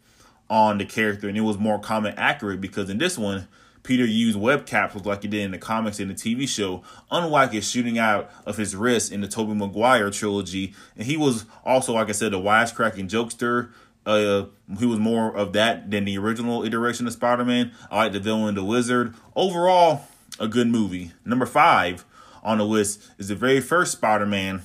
on 0.51 0.77
the 0.77 0.85
character, 0.85 1.29
and 1.29 1.39
it 1.39 1.43
was 1.43 1.57
more 1.57 1.79
comic 1.79 2.15
accurate 2.19 2.61
because 2.61 2.91
in 2.91 2.99
this 2.99 3.17
one, 3.17 3.49
Peter 3.89 4.05
used 4.05 4.39
web 4.39 4.67
capsules 4.67 5.07
like 5.07 5.23
he 5.23 5.29
did 5.29 5.41
in 5.41 5.51
the 5.51 5.59
comics 5.59 5.99
and 5.99 6.11
the 6.11 6.15
TV 6.15 6.47
show, 6.47 6.83
unlike 7.11 7.53
his 7.53 7.69
shooting 7.69 7.99
out 7.99 8.31
of 8.45 8.59
his 8.59 8.77
wrist 8.77 9.11
in 9.11 9.23
the 9.23 9.27
Tobey 9.27 9.55
Maguire 9.55 10.11
trilogy. 10.11 10.75
And 10.95 11.07
he 11.07 11.17
was 11.17 11.47
also, 11.65 11.95
like 11.95 12.11
I 12.11 12.13
said, 12.13 12.35
a 12.35 12.37
wisecracking 12.37 13.09
jokester 13.09 13.71
uh, 14.05 14.47
he 14.79 14.87
was 14.87 14.99
more 14.99 15.37
of 15.37 15.53
that 15.53 15.91
than 15.91 16.07
the 16.07 16.17
original 16.17 16.65
iteration 16.65 17.07
of 17.07 17.13
Spider-Man. 17.13 17.73
I 17.91 17.97
like 17.97 18.13
the 18.13 18.21
villain, 18.21 18.55
the 18.55 18.63
Lizard. 18.63 19.15
Overall, 19.37 20.07
a 20.41 20.49
good 20.49 20.69
movie. 20.69 21.13
Number 21.27 21.45
five 21.45 22.07
on 22.43 22.57
the 22.57 22.65
list 22.65 23.03
is 23.19 23.29
the 23.29 23.35
very 23.35 23.61
first 23.61 23.93
Spider-Man 23.93 24.63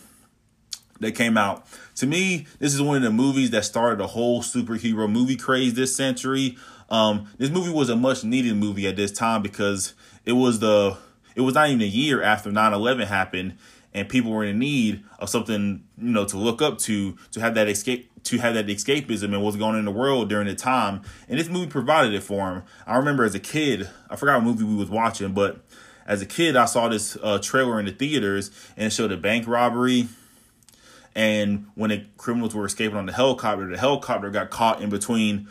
that 1.01 1.11
came 1.13 1.37
out. 1.37 1.65
To 1.95 2.07
me, 2.07 2.47
this 2.59 2.73
is 2.73 2.81
one 2.81 2.97
of 2.97 3.03
the 3.03 3.11
movies 3.11 3.51
that 3.51 3.65
started 3.65 3.99
the 3.99 4.07
whole 4.07 4.41
superhero 4.41 5.11
movie 5.11 5.35
craze 5.35 5.73
this 5.73 5.93
century. 5.93 6.57
Um, 6.93 7.27
this 7.39 7.49
movie 7.49 7.71
was 7.71 7.89
a 7.89 7.95
much 7.95 8.23
needed 8.23 8.55
movie 8.55 8.85
at 8.85 8.95
this 8.95 9.11
time 9.11 9.41
because 9.41 9.95
it 10.25 10.33
was 10.33 10.59
the 10.59 10.95
it 11.35 11.41
was 11.41 11.55
not 11.55 11.69
even 11.69 11.81
a 11.81 11.85
year 11.85 12.21
after 12.21 12.51
9-11 12.51 13.07
happened 13.07 13.57
and 13.95 14.07
people 14.07 14.29
were 14.29 14.43
in 14.43 14.59
need 14.59 15.03
of 15.17 15.27
something 15.27 15.83
you 15.97 16.11
know 16.11 16.23
to 16.25 16.37
look 16.37 16.61
up 16.61 16.77
to 16.77 17.17
to 17.31 17.39
have 17.39 17.55
that 17.55 17.67
escape 17.67 18.11
to 18.25 18.37
have 18.37 18.53
that 18.53 18.67
escapism 18.67 19.33
and 19.33 19.41
what's 19.41 19.57
going 19.57 19.73
on 19.73 19.79
in 19.79 19.85
the 19.85 19.91
world 19.91 20.29
during 20.29 20.45
the 20.45 20.53
time. 20.53 21.01
And 21.27 21.39
this 21.39 21.49
movie 21.49 21.65
provided 21.65 22.13
it 22.13 22.21
for 22.21 22.51
him 22.51 22.63
i 22.85 22.95
remember 22.95 23.23
as 23.23 23.33
a 23.33 23.39
kid 23.39 23.89
i 24.11 24.15
forgot 24.15 24.35
what 24.35 24.45
movie 24.45 24.63
we 24.63 24.75
was 24.75 24.91
watching 24.91 25.33
but 25.33 25.65
as 26.05 26.21
a 26.21 26.27
kid 26.27 26.55
i 26.55 26.65
saw 26.65 26.89
this 26.89 27.17
uh, 27.23 27.39
trailer 27.39 27.79
in 27.79 27.87
the 27.87 27.91
theaters 27.91 28.51
and 28.77 28.85
it 28.85 28.89
showed 28.91 29.11
a 29.11 29.17
bank 29.17 29.47
robbery. 29.47 30.09
And 31.15 31.67
when 31.73 31.89
the 31.89 32.05
criminals 32.17 32.53
were 32.53 32.65
escaping 32.65 32.97
on 32.99 33.07
the 33.07 33.13
helicopter 33.13 33.67
the 33.67 33.79
helicopter 33.79 34.29
got 34.29 34.51
caught 34.51 34.79
in 34.79 34.91
between 34.91 35.47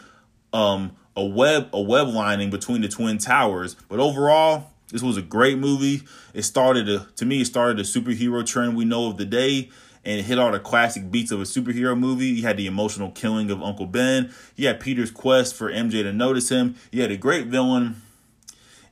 um, 0.53 0.97
a 1.17 1.25
web 1.25 1.69
a 1.73 1.81
web 1.81 2.09
lining 2.09 2.51
between 2.51 2.81
the 2.81 2.89
twin 2.89 3.19
towers 3.19 3.75
but 3.89 3.99
overall 3.99 4.73
this 4.93 5.03
was 5.03 5.17
a 5.17 5.23
great 5.23 5.59
movie. 5.59 6.03
It 6.35 6.43
started 6.43 6.89
a, 6.89 7.09
to 7.17 7.25
me, 7.25 7.41
it 7.41 7.47
started 7.47 7.81
a 7.81 7.83
superhero 7.83 8.47
trend 8.47 8.77
we 8.77 8.85
know 8.85 9.09
of 9.09 9.17
the 9.17 9.25
day 9.25 9.71
and 10.05 10.21
it 10.21 10.25
hit 10.25 10.39
all 10.39 10.53
the 10.53 10.61
classic 10.61 11.11
beats 11.11 11.31
of 11.31 11.41
a 11.41 11.45
superhero 11.45 11.99
movie. 11.99 12.27
You 12.27 12.43
had 12.43 12.59
the 12.59 12.67
emotional 12.67 13.11
killing 13.11 13.51
of 13.51 13.63
Uncle 13.63 13.87
Ben. 13.87 14.33
You 14.55 14.67
had 14.67 14.81
Peter's 14.81 15.11
quest 15.11 15.55
for 15.55 15.73
MJ 15.73 16.03
to 16.03 16.13
notice 16.13 16.51
him. 16.51 16.77
You 16.91 17.01
had 17.01 17.11
a 17.11 17.17
great 17.17 17.47
villain 17.47 18.03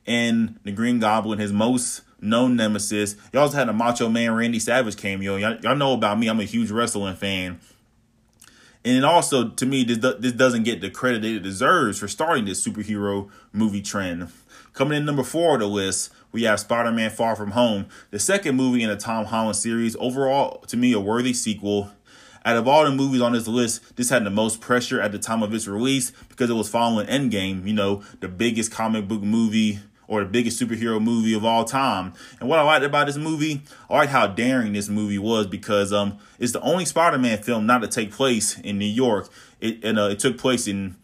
and 0.07 0.59
the 0.63 0.71
Green 0.71 0.99
Goblin, 0.99 1.37
his 1.37 1.53
most 1.53 2.01
known 2.19 2.55
nemesis. 2.55 3.15
You 3.31 3.39
also 3.39 3.57
had 3.57 3.69
a 3.69 3.73
Macho 3.73 4.09
Man 4.09 4.33
Randy 4.33 4.59
Savage 4.59 4.97
cameo. 4.97 5.35
Y'all, 5.35 5.57
y'all 5.57 5.75
know 5.75 5.93
about 5.93 6.17
me. 6.17 6.27
I'm 6.27 6.39
a 6.39 6.45
huge 6.45 6.71
wrestling 6.71 7.15
fan. 7.15 7.59
And 8.83 9.05
also, 9.05 9.49
to 9.49 9.65
me, 9.65 9.83
this, 9.83 9.99
this 10.19 10.31
doesn't 10.31 10.63
get 10.63 10.81
the 10.81 10.89
credit 10.89 11.23
it 11.23 11.43
deserves 11.43 11.99
for 11.99 12.07
starting 12.07 12.45
this 12.45 12.65
superhero 12.65 13.29
movie 13.53 13.81
trend. 13.81 14.29
Coming 14.73 14.97
in 14.97 15.05
number 15.05 15.23
four 15.23 15.53
on 15.53 15.59
the 15.59 15.67
list, 15.67 16.11
we 16.31 16.43
have 16.43 16.59
Spider 16.59 16.91
Man 16.91 17.11
Far 17.11 17.35
From 17.35 17.51
Home, 17.51 17.87
the 18.09 18.19
second 18.19 18.55
movie 18.55 18.81
in 18.81 18.89
the 18.89 18.95
Tom 18.95 19.25
Holland 19.25 19.57
series. 19.57 19.95
Overall, 19.99 20.59
to 20.67 20.77
me, 20.77 20.93
a 20.93 20.99
worthy 20.99 21.33
sequel. 21.33 21.91
Out 22.43 22.57
of 22.57 22.67
all 22.67 22.85
the 22.85 22.91
movies 22.91 23.21
on 23.21 23.33
this 23.33 23.47
list, 23.47 23.97
this 23.97 24.09
had 24.09 24.23
the 24.23 24.31
most 24.31 24.61
pressure 24.61 24.99
at 24.99 25.11
the 25.11 25.19
time 25.19 25.43
of 25.43 25.53
its 25.53 25.67
release 25.67 26.11
because 26.29 26.49
it 26.49 26.53
was 26.53 26.69
following 26.69 27.05
Endgame, 27.05 27.67
you 27.67 27.73
know, 27.73 28.01
the 28.19 28.27
biggest 28.27 28.71
comic 28.71 29.07
book 29.07 29.21
movie 29.21 29.79
or 30.11 30.25
the 30.25 30.29
biggest 30.29 30.61
superhero 30.61 31.01
movie 31.01 31.33
of 31.33 31.45
all 31.45 31.63
time. 31.63 32.11
And 32.41 32.49
what 32.49 32.59
I 32.59 32.63
liked 32.63 32.83
about 32.83 33.07
this 33.07 33.15
movie, 33.15 33.61
I 33.89 33.93
liked 33.99 34.11
how 34.11 34.27
daring 34.27 34.73
this 34.73 34.89
movie 34.89 35.17
was 35.17 35.47
because 35.47 35.93
um 35.93 36.17
it's 36.37 36.51
the 36.51 36.59
only 36.59 36.83
Spider-Man 36.83 37.41
film 37.41 37.65
not 37.65 37.81
to 37.81 37.87
take 37.87 38.11
place 38.11 38.59
in 38.59 38.77
New 38.77 38.85
York. 38.85 39.29
It 39.61 39.81
and 39.83 39.97
uh, 39.97 40.09
it 40.09 40.19
took 40.19 40.37
place 40.37 40.67
in 40.67 40.97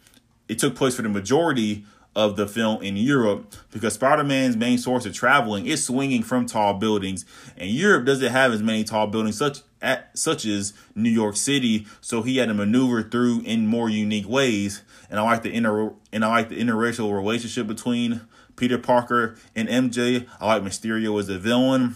it 0.50 0.60
took 0.60 0.76
place 0.76 0.96
for 0.98 1.04
the 1.04 1.10
majority 1.10 1.86
of 2.18 2.36
the 2.36 2.48
film 2.48 2.82
in 2.82 2.98
Europe 2.98 3.56
because 3.72 3.94
Spider-Man's 3.94 4.58
main 4.58 4.78
source 4.78 5.06
of 5.06 5.14
traveling 5.14 5.68
is 5.68 5.86
swinging 5.86 6.24
from 6.24 6.46
tall 6.46 6.74
buildings, 6.74 7.26
and 7.56 7.70
Europe 7.70 8.06
doesn't 8.06 8.32
have 8.32 8.52
as 8.52 8.62
many 8.62 8.84
tall 8.84 9.08
buildings 9.08 9.38
such 9.38 9.60
at, 9.82 10.18
such 10.18 10.44
as 10.46 10.74
New 10.96 11.10
York 11.12 11.38
City, 11.38 11.86
so 12.02 12.24
he 12.24 12.38
had 12.38 12.48
to 12.48 12.54
maneuver 12.54 13.04
through 13.04 13.42
in 13.42 13.68
more 13.68 13.90
unique 13.90 14.28
ways. 14.28 14.82
And 15.10 15.20
I 15.20 15.24
like 15.24 15.44
the 15.44 15.54
inter 15.54 15.94
and 16.12 16.26
I 16.26 16.28
like 16.28 16.50
the 16.50 16.60
interracial 16.60 17.16
relationship 17.16 17.68
between 17.68 18.22
Peter 18.58 18.78
Parker 18.78 19.38
and 19.56 19.70
MJ. 19.70 20.28
I 20.42 20.48
like 20.48 20.64
Mysterio 20.64 21.18
as 21.20 21.30
a 21.30 21.40
villain. 21.40 21.96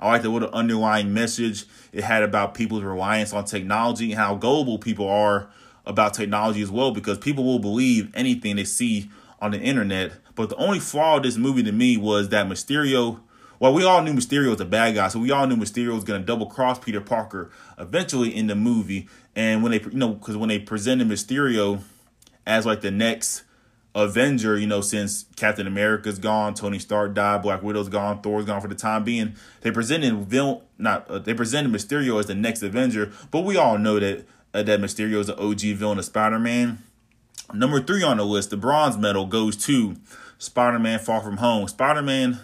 I 0.00 0.08
like 0.08 0.22
the 0.22 0.28
little 0.28 0.50
underlying 0.50 1.12
message 1.12 1.64
it 1.92 2.04
had 2.04 2.22
about 2.22 2.54
people's 2.54 2.82
reliance 2.82 3.32
on 3.32 3.44
technology 3.44 4.12
and 4.12 4.20
how 4.20 4.36
gullible 4.36 4.78
people 4.78 5.08
are 5.08 5.48
about 5.84 6.14
technology 6.14 6.62
as 6.62 6.70
well 6.70 6.92
because 6.92 7.18
people 7.18 7.44
will 7.44 7.58
believe 7.58 8.10
anything 8.14 8.56
they 8.56 8.64
see 8.64 9.10
on 9.40 9.50
the 9.50 9.58
internet. 9.58 10.12
But 10.34 10.50
the 10.50 10.56
only 10.56 10.78
flaw 10.78 11.16
of 11.16 11.24
this 11.24 11.36
movie 11.36 11.62
to 11.64 11.72
me 11.72 11.96
was 11.96 12.28
that 12.28 12.46
Mysterio. 12.46 13.20
Well, 13.58 13.74
we 13.74 13.84
all 13.84 14.02
knew 14.02 14.12
Mysterio 14.12 14.50
was 14.50 14.60
a 14.60 14.64
bad 14.64 14.94
guy, 14.94 15.08
so 15.08 15.18
we 15.18 15.30
all 15.30 15.46
knew 15.46 15.56
Mysterio 15.56 15.94
was 15.94 16.04
going 16.04 16.20
to 16.20 16.26
double 16.26 16.46
cross 16.46 16.78
Peter 16.78 17.00
Parker 17.00 17.50
eventually 17.78 18.34
in 18.34 18.48
the 18.48 18.56
movie. 18.56 19.08
And 19.36 19.62
when 19.62 19.72
they, 19.72 19.80
you 19.80 19.90
know, 19.92 20.14
because 20.14 20.36
when 20.36 20.48
they 20.48 20.58
presented 20.58 21.08
Mysterio 21.08 21.82
as 22.46 22.66
like 22.66 22.80
the 22.80 22.90
next 22.90 23.42
Avenger, 23.94 24.58
you 24.58 24.66
know, 24.66 24.80
since 24.80 25.26
Captain 25.36 25.66
America's 25.66 26.18
gone, 26.18 26.54
Tony 26.54 26.78
Stark 26.78 27.14
died, 27.14 27.42
Black 27.42 27.62
Widow's 27.62 27.90
gone, 27.90 28.22
Thor's 28.22 28.46
gone 28.46 28.60
for 28.60 28.68
the 28.68 28.74
time 28.74 29.04
being, 29.04 29.34
they 29.60 29.70
presented 29.70 30.14
villain, 30.26 30.62
not 30.78 31.08
uh, 31.08 31.18
they 31.18 31.34
presented 31.34 31.70
Mysterio 31.70 32.18
as 32.18 32.26
the 32.26 32.34
next 32.34 32.62
Avenger. 32.62 33.12
But 33.30 33.40
we 33.40 33.56
all 33.56 33.76
know 33.76 34.00
that 34.00 34.26
uh, 34.54 34.62
that 34.62 34.80
Mysterio 34.80 35.18
is 35.18 35.26
the 35.26 35.38
OG 35.38 35.76
villain 35.76 35.98
of 35.98 36.06
Spider 36.06 36.38
Man. 36.38 36.82
Number 37.52 37.82
three 37.82 38.02
on 38.02 38.16
the 38.16 38.24
list, 38.24 38.48
the 38.48 38.56
bronze 38.56 38.96
medal 38.96 39.26
goes 39.26 39.56
to 39.66 39.96
Spider 40.38 40.78
Man 40.78 40.98
Far 40.98 41.20
From 41.20 41.36
Home. 41.36 41.68
Spider 41.68 42.02
Man, 42.02 42.40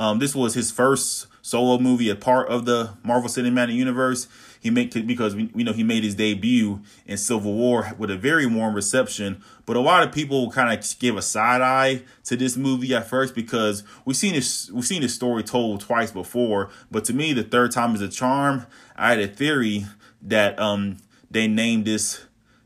um, 0.00 0.18
this 0.18 0.34
was 0.34 0.54
his 0.54 0.70
first 0.70 1.26
solo 1.42 1.78
movie, 1.78 2.08
a 2.08 2.16
part 2.16 2.48
of 2.48 2.64
the 2.64 2.94
Marvel 3.04 3.28
Cinematic 3.28 3.74
Universe. 3.74 4.28
He 4.58 4.70
made 4.70 5.06
because 5.06 5.36
we, 5.36 5.50
we 5.52 5.62
know 5.62 5.74
he 5.74 5.84
made 5.84 6.04
his 6.04 6.14
debut 6.14 6.80
in 7.06 7.18
Civil 7.18 7.52
War 7.52 7.92
with 7.98 8.10
a 8.10 8.16
very 8.16 8.46
warm 8.46 8.74
reception, 8.74 9.42
but 9.66 9.76
a 9.76 9.80
lot 9.80 10.02
of 10.02 10.10
people 10.10 10.50
kind 10.50 10.72
of 10.72 10.98
give 10.98 11.18
a 11.18 11.22
side 11.22 11.60
eye 11.60 12.02
to 12.24 12.34
this 12.34 12.56
movie 12.56 12.94
at 12.94 13.08
first 13.08 13.34
because 13.34 13.84
we've 14.06 14.16
seen 14.16 14.32
this 14.32 14.70
we've 14.70 14.86
seen 14.86 15.02
this 15.02 15.14
story 15.14 15.42
told 15.42 15.82
twice 15.82 16.10
before. 16.10 16.70
But 16.90 17.04
to 17.04 17.12
me, 17.12 17.34
the 17.34 17.44
third 17.44 17.70
time 17.70 17.94
is 17.94 18.00
a 18.00 18.08
charm. 18.08 18.64
I 18.96 19.10
had 19.10 19.20
a 19.20 19.28
theory 19.28 19.84
that 20.22 20.58
um 20.58 20.96
they 21.30 21.46
named 21.46 21.84
this 21.84 22.24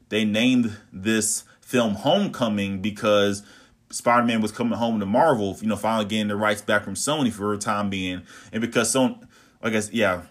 they 0.09 0.25
named 0.25 0.77
this 0.92 1.42
film 1.61 1.94
Homecoming 1.94 2.81
because 2.81 3.42
Spider 3.95 4.27
Man 4.27 4.41
was 4.41 4.51
coming 4.51 4.77
home 4.77 4.99
to 4.99 5.07
Marvel, 5.07 5.57
you 5.61 5.69
know, 5.69 5.77
finally 5.77 6.05
getting 6.05 6.29
the 6.29 6.37
rights 6.37 6.63
back 6.63 6.83
from 6.83 6.95
Sony 6.95 7.33
for 7.33 7.53
a 7.55 7.59
time 7.59 7.91
being, 7.91 8.23
and 8.53 8.61
because 8.61 8.93
Sony, 8.93 9.25
I 9.63 9.71
guess, 9.71 9.93
yeah. 9.93 10.23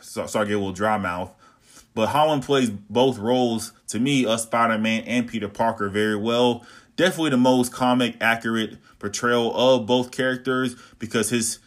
So, 0.00 0.26
sorry, 0.26 0.44
I 0.44 0.48
get 0.48 0.54
a 0.56 0.58
little 0.58 0.72
dry 0.72 0.98
mouth. 0.98 1.34
But 1.94 2.08
Holland 2.08 2.42
plays 2.42 2.70
both 2.70 3.18
roles 3.18 3.72
to 3.88 3.98
me, 3.98 4.26
uh, 4.26 4.34
of 4.34 4.40
Spider 4.40 4.78
Man 4.78 5.02
and 5.04 5.26
Peter 5.26 5.48
Parker, 5.48 5.88
very 5.88 6.16
well. 6.16 6.64
Definitely 6.96 7.30
the 7.30 7.38
most 7.38 7.72
comic 7.72 8.16
accurate 8.20 8.76
portrayal 8.98 9.56
of 9.56 9.86
both 9.86 10.10
characters 10.10 10.76
because 10.98 11.30
his 11.30 11.58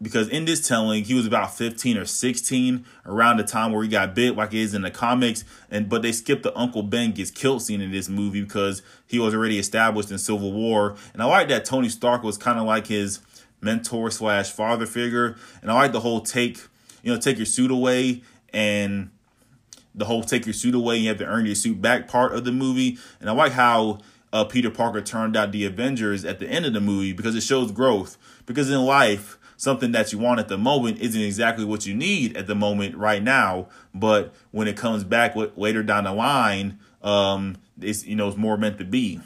because 0.00 0.28
in 0.28 0.44
this 0.44 0.66
telling 0.66 1.04
he 1.04 1.14
was 1.14 1.26
about 1.26 1.54
15 1.54 1.96
or 1.96 2.04
16 2.04 2.84
around 3.04 3.36
the 3.38 3.44
time 3.44 3.72
where 3.72 3.82
he 3.82 3.88
got 3.88 4.14
bit 4.14 4.36
like 4.36 4.54
it 4.54 4.60
is 4.60 4.74
in 4.74 4.82
the 4.82 4.90
comics. 4.90 5.44
And 5.70 5.88
but 5.88 6.02
they 6.02 6.12
skipped 6.12 6.44
the 6.44 6.56
uncle 6.56 6.82
ben 6.82 7.12
gets 7.12 7.30
killed 7.30 7.62
scene 7.62 7.80
in 7.80 7.90
this 7.90 8.08
movie 8.08 8.42
because 8.42 8.82
he 9.06 9.18
was 9.18 9.34
already 9.34 9.58
established 9.58 10.10
in 10.10 10.18
civil 10.18 10.52
war. 10.52 10.96
And 11.12 11.22
i 11.22 11.26
like 11.26 11.48
that 11.48 11.64
tony 11.64 11.88
stark 11.88 12.22
was 12.22 12.38
kind 12.38 12.58
of 12.58 12.66
like 12.66 12.86
his 12.86 13.20
mentor 13.60 14.10
slash 14.10 14.50
father 14.50 14.86
figure. 14.86 15.36
And 15.62 15.70
i 15.70 15.74
like 15.74 15.92
the 15.92 16.00
whole 16.00 16.20
take 16.20 16.60
you 17.02 17.12
know 17.12 17.18
take 17.18 17.36
your 17.36 17.46
suit 17.46 17.70
away 17.70 18.22
and 18.52 19.10
the 19.94 20.04
whole 20.04 20.22
take 20.22 20.46
your 20.46 20.52
suit 20.52 20.76
away 20.76 20.96
you 20.96 21.08
have 21.08 21.18
to 21.18 21.26
earn 21.26 21.44
your 21.44 21.56
suit 21.56 21.82
back 21.82 22.06
part 22.06 22.32
of 22.34 22.44
the 22.44 22.52
movie. 22.52 22.98
And 23.20 23.28
i 23.28 23.32
like 23.32 23.52
how 23.52 23.98
uh, 24.32 24.44
peter 24.44 24.70
parker 24.70 25.00
turned 25.00 25.36
out 25.36 25.50
the 25.50 25.64
avengers 25.64 26.24
at 26.24 26.38
the 26.38 26.46
end 26.46 26.66
of 26.66 26.72
the 26.72 26.80
movie 26.80 27.12
because 27.12 27.34
it 27.34 27.42
shows 27.42 27.72
growth. 27.72 28.16
Because 28.46 28.70
in 28.70 28.80
life 28.82 29.37
something 29.58 29.92
that 29.92 30.12
you 30.12 30.18
want 30.18 30.40
at 30.40 30.48
the 30.48 30.56
moment 30.56 31.00
isn't 31.00 31.20
exactly 31.20 31.66
what 31.66 31.84
you 31.84 31.94
need 31.94 32.34
at 32.36 32.46
the 32.46 32.54
moment 32.54 32.96
right 32.96 33.22
now. 33.22 33.68
But 33.92 34.32
when 34.52 34.68
it 34.68 34.76
comes 34.78 35.04
back 35.04 35.34
later 35.56 35.82
down 35.82 36.04
the 36.04 36.12
line, 36.12 36.78
um, 37.02 37.56
it's 37.78 38.06
you 38.06 38.16
know 38.16 38.28
it's 38.28 38.38
more 38.38 38.56
meant 38.56 38.78
to 38.78 38.84
be. 38.84 39.20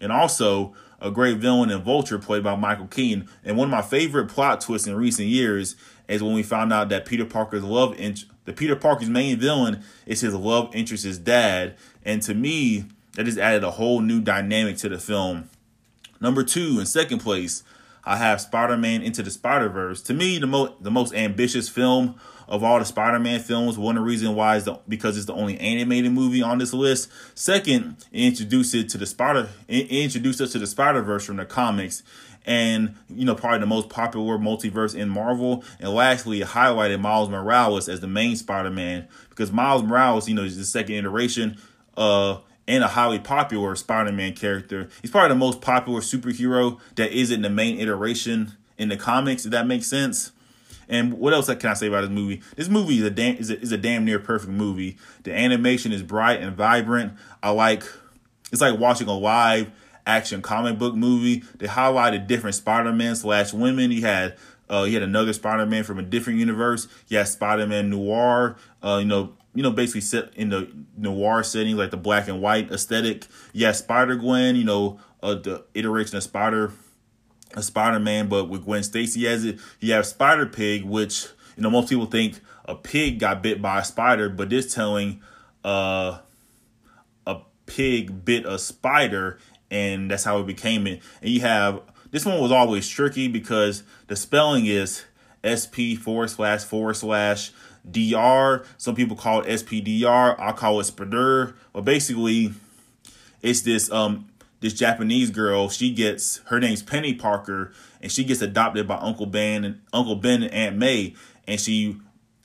And 0.00 0.12
also 0.12 0.74
a 1.00 1.10
great 1.10 1.38
villain 1.38 1.70
in 1.70 1.82
Vulture 1.82 2.18
played 2.18 2.44
by 2.44 2.54
Michael 2.54 2.86
Keaton. 2.86 3.28
And 3.44 3.56
one 3.56 3.66
of 3.66 3.72
my 3.72 3.82
favorite 3.82 4.28
plot 4.28 4.60
twists 4.60 4.86
in 4.86 4.94
recent 4.94 5.28
years 5.28 5.74
is 6.06 6.22
when 6.22 6.34
we 6.34 6.42
found 6.42 6.72
out 6.72 6.88
that 6.90 7.06
Peter 7.06 7.24
Parker's 7.24 7.64
love 7.64 7.94
interest, 7.96 8.30
the 8.44 8.52
Peter 8.52 8.76
Parker's 8.76 9.08
main 9.08 9.38
villain 9.38 9.82
is 10.06 10.20
his 10.20 10.34
love 10.34 10.74
interest's 10.74 11.18
dad. 11.18 11.76
And 12.04 12.22
to 12.22 12.34
me, 12.34 12.86
that 13.14 13.24
just 13.24 13.38
added 13.38 13.64
a 13.64 13.72
whole 13.72 14.00
new 14.00 14.20
dynamic 14.20 14.76
to 14.78 14.88
the 14.88 14.98
film. 14.98 15.50
Number 16.20 16.42
two, 16.42 16.80
in 16.80 16.86
second 16.86 17.18
place, 17.18 17.62
I 18.08 18.16
have 18.16 18.40
Spider-Man 18.40 19.02
Into 19.02 19.22
the 19.22 19.30
Spider-Verse. 19.30 20.00
To 20.04 20.14
me, 20.14 20.38
the 20.38 20.46
most 20.46 20.82
the 20.82 20.90
most 20.90 21.12
ambitious 21.14 21.68
film 21.68 22.18
of 22.48 22.64
all 22.64 22.78
the 22.78 22.86
Spider-Man 22.86 23.40
films. 23.40 23.76
One 23.76 23.98
reasons 23.98 24.34
why 24.34 24.56
is 24.56 24.64
the, 24.64 24.80
because 24.88 25.18
it's 25.18 25.26
the 25.26 25.34
only 25.34 25.60
animated 25.60 26.10
movie 26.12 26.40
on 26.40 26.56
this 26.56 26.72
list. 26.72 27.10
Second, 27.34 27.96
it 28.10 28.24
introduced 28.24 28.74
it 28.74 28.88
to 28.88 28.98
the 28.98 29.04
Spider 29.04 29.50
it 29.68 29.90
introduced 29.90 30.40
us 30.40 30.52
to 30.52 30.58
the 30.58 30.66
Spider-Verse 30.66 31.26
from 31.26 31.36
the 31.36 31.44
comics. 31.44 32.02
And 32.46 32.94
you 33.10 33.26
know, 33.26 33.34
probably 33.34 33.58
the 33.58 33.66
most 33.66 33.90
popular 33.90 34.38
multiverse 34.38 34.94
in 34.94 35.10
Marvel. 35.10 35.62
And 35.78 35.90
lastly, 35.90 36.40
it 36.40 36.48
highlighted 36.48 37.00
Miles 37.00 37.28
Morales 37.28 37.90
as 37.90 38.00
the 38.00 38.06
main 38.08 38.36
Spider-Man 38.36 39.06
because 39.28 39.52
Miles 39.52 39.82
Morales, 39.82 40.30
you 40.30 40.34
know, 40.34 40.44
is 40.44 40.56
the 40.56 40.64
second 40.64 40.94
iteration 40.94 41.58
uh 41.98 42.38
and 42.68 42.84
a 42.84 42.88
highly 42.88 43.18
popular 43.18 43.74
Spider-Man 43.74 44.34
character. 44.34 44.88
He's 45.00 45.10
probably 45.10 45.30
the 45.30 45.36
most 45.36 45.62
popular 45.62 46.00
superhero 46.00 46.78
that 46.96 47.10
isn't 47.10 47.40
the 47.40 47.50
main 47.50 47.80
iteration 47.80 48.52
in 48.76 48.90
the 48.90 48.96
comics, 48.96 49.46
if 49.46 49.50
that 49.52 49.66
makes 49.66 49.86
sense. 49.86 50.32
And 50.88 51.14
what 51.14 51.32
else 51.32 51.46
can 51.46 51.70
I 51.70 51.74
say 51.74 51.88
about 51.88 52.02
this 52.02 52.10
movie? 52.10 52.42
This 52.56 52.68
movie 52.68 52.98
is 52.98 53.04
a 53.04 53.10
damn 53.10 53.36
is 53.36 53.50
a, 53.50 53.60
is 53.60 53.72
a 53.72 53.78
damn 53.78 54.04
near 54.04 54.18
perfect 54.18 54.52
movie. 54.52 54.96
The 55.22 55.34
animation 55.34 55.92
is 55.92 56.02
bright 56.02 56.40
and 56.40 56.54
vibrant. 56.54 57.14
I 57.42 57.50
like 57.50 57.82
it's 58.52 58.60
like 58.60 58.78
watching 58.78 59.08
a 59.08 59.16
live 59.16 59.70
action 60.06 60.40
comic 60.40 60.78
book 60.78 60.94
movie. 60.94 61.44
They 61.58 61.66
highlighted 61.66 62.26
different 62.26 62.56
Spider-Man 62.56 63.16
slash 63.16 63.52
women. 63.52 63.90
He 63.90 64.02
had 64.02 64.36
uh, 64.70 64.84
he 64.84 64.94
had 64.94 65.02
another 65.02 65.32
Spider-Man 65.32 65.84
from 65.84 65.98
a 65.98 66.02
different 66.02 66.38
universe. 66.38 66.88
He 67.06 67.14
had 67.14 67.28
Spider-Man 67.28 67.90
Noir. 67.90 68.56
Uh, 68.82 68.98
you 69.00 69.06
know, 69.06 69.34
you 69.58 69.64
know, 69.64 69.72
basically 69.72 70.02
set 70.02 70.32
in 70.36 70.50
the 70.50 70.70
noir 70.96 71.42
setting, 71.42 71.76
like 71.76 71.90
the 71.90 71.96
black 71.96 72.28
and 72.28 72.40
white 72.40 72.70
aesthetic. 72.70 73.26
Yeah, 73.52 73.72
Spider 73.72 74.14
Gwen, 74.14 74.54
you 74.54 74.62
know, 74.62 75.00
uh, 75.20 75.34
the 75.34 75.64
iteration 75.74 76.16
of 76.16 76.22
Spider, 76.22 76.70
a 77.56 77.62
Spider 77.64 77.98
Man, 77.98 78.28
but 78.28 78.48
with 78.48 78.64
Gwen 78.64 78.84
Stacy 78.84 79.26
as 79.26 79.44
it. 79.44 79.58
You 79.80 79.94
have 79.94 80.06
Spider 80.06 80.46
Pig, 80.46 80.84
which 80.84 81.26
you 81.56 81.64
know 81.64 81.70
most 81.70 81.88
people 81.88 82.06
think 82.06 82.40
a 82.66 82.76
pig 82.76 83.18
got 83.18 83.42
bit 83.42 83.60
by 83.60 83.80
a 83.80 83.84
spider, 83.84 84.28
but 84.28 84.48
this 84.48 84.72
telling 84.72 85.20
uh 85.64 86.20
a 87.26 87.38
pig 87.66 88.24
bit 88.24 88.46
a 88.46 88.60
spider, 88.60 89.40
and 89.72 90.08
that's 90.08 90.22
how 90.22 90.38
it 90.38 90.46
became 90.46 90.86
it. 90.86 91.02
And 91.20 91.30
you 91.30 91.40
have 91.40 91.80
this 92.12 92.24
one 92.24 92.40
was 92.40 92.52
always 92.52 92.88
tricky 92.88 93.26
because 93.26 93.82
the 94.06 94.14
spelling 94.14 94.66
is 94.66 95.04
SP 95.44 95.94
forward 96.00 96.30
slash 96.30 96.64
forward 96.64 96.94
slash 96.94 97.52
DR. 97.90 98.64
Some 98.76 98.94
people 98.94 99.16
call 99.16 99.42
it 99.42 99.46
SPDR. 99.46 100.38
I 100.38 100.52
call 100.52 100.80
it 100.80 100.84
Spider. 100.84 101.54
But 101.72 101.84
basically, 101.84 102.52
it's 103.42 103.62
this 103.62 103.90
um 103.90 104.28
this 104.60 104.74
Japanese 104.74 105.30
girl. 105.30 105.68
She 105.68 105.92
gets 105.92 106.38
her 106.46 106.60
name's 106.60 106.82
Penny 106.82 107.14
Parker, 107.14 107.72
and 108.00 108.10
she 108.10 108.24
gets 108.24 108.42
adopted 108.42 108.88
by 108.88 108.96
Uncle 108.96 109.26
Ben 109.26 109.64
and 109.64 109.80
Uncle 109.92 110.16
Ben 110.16 110.42
and 110.42 110.52
Aunt 110.52 110.76
May, 110.76 111.14
and 111.46 111.60
she 111.60 111.96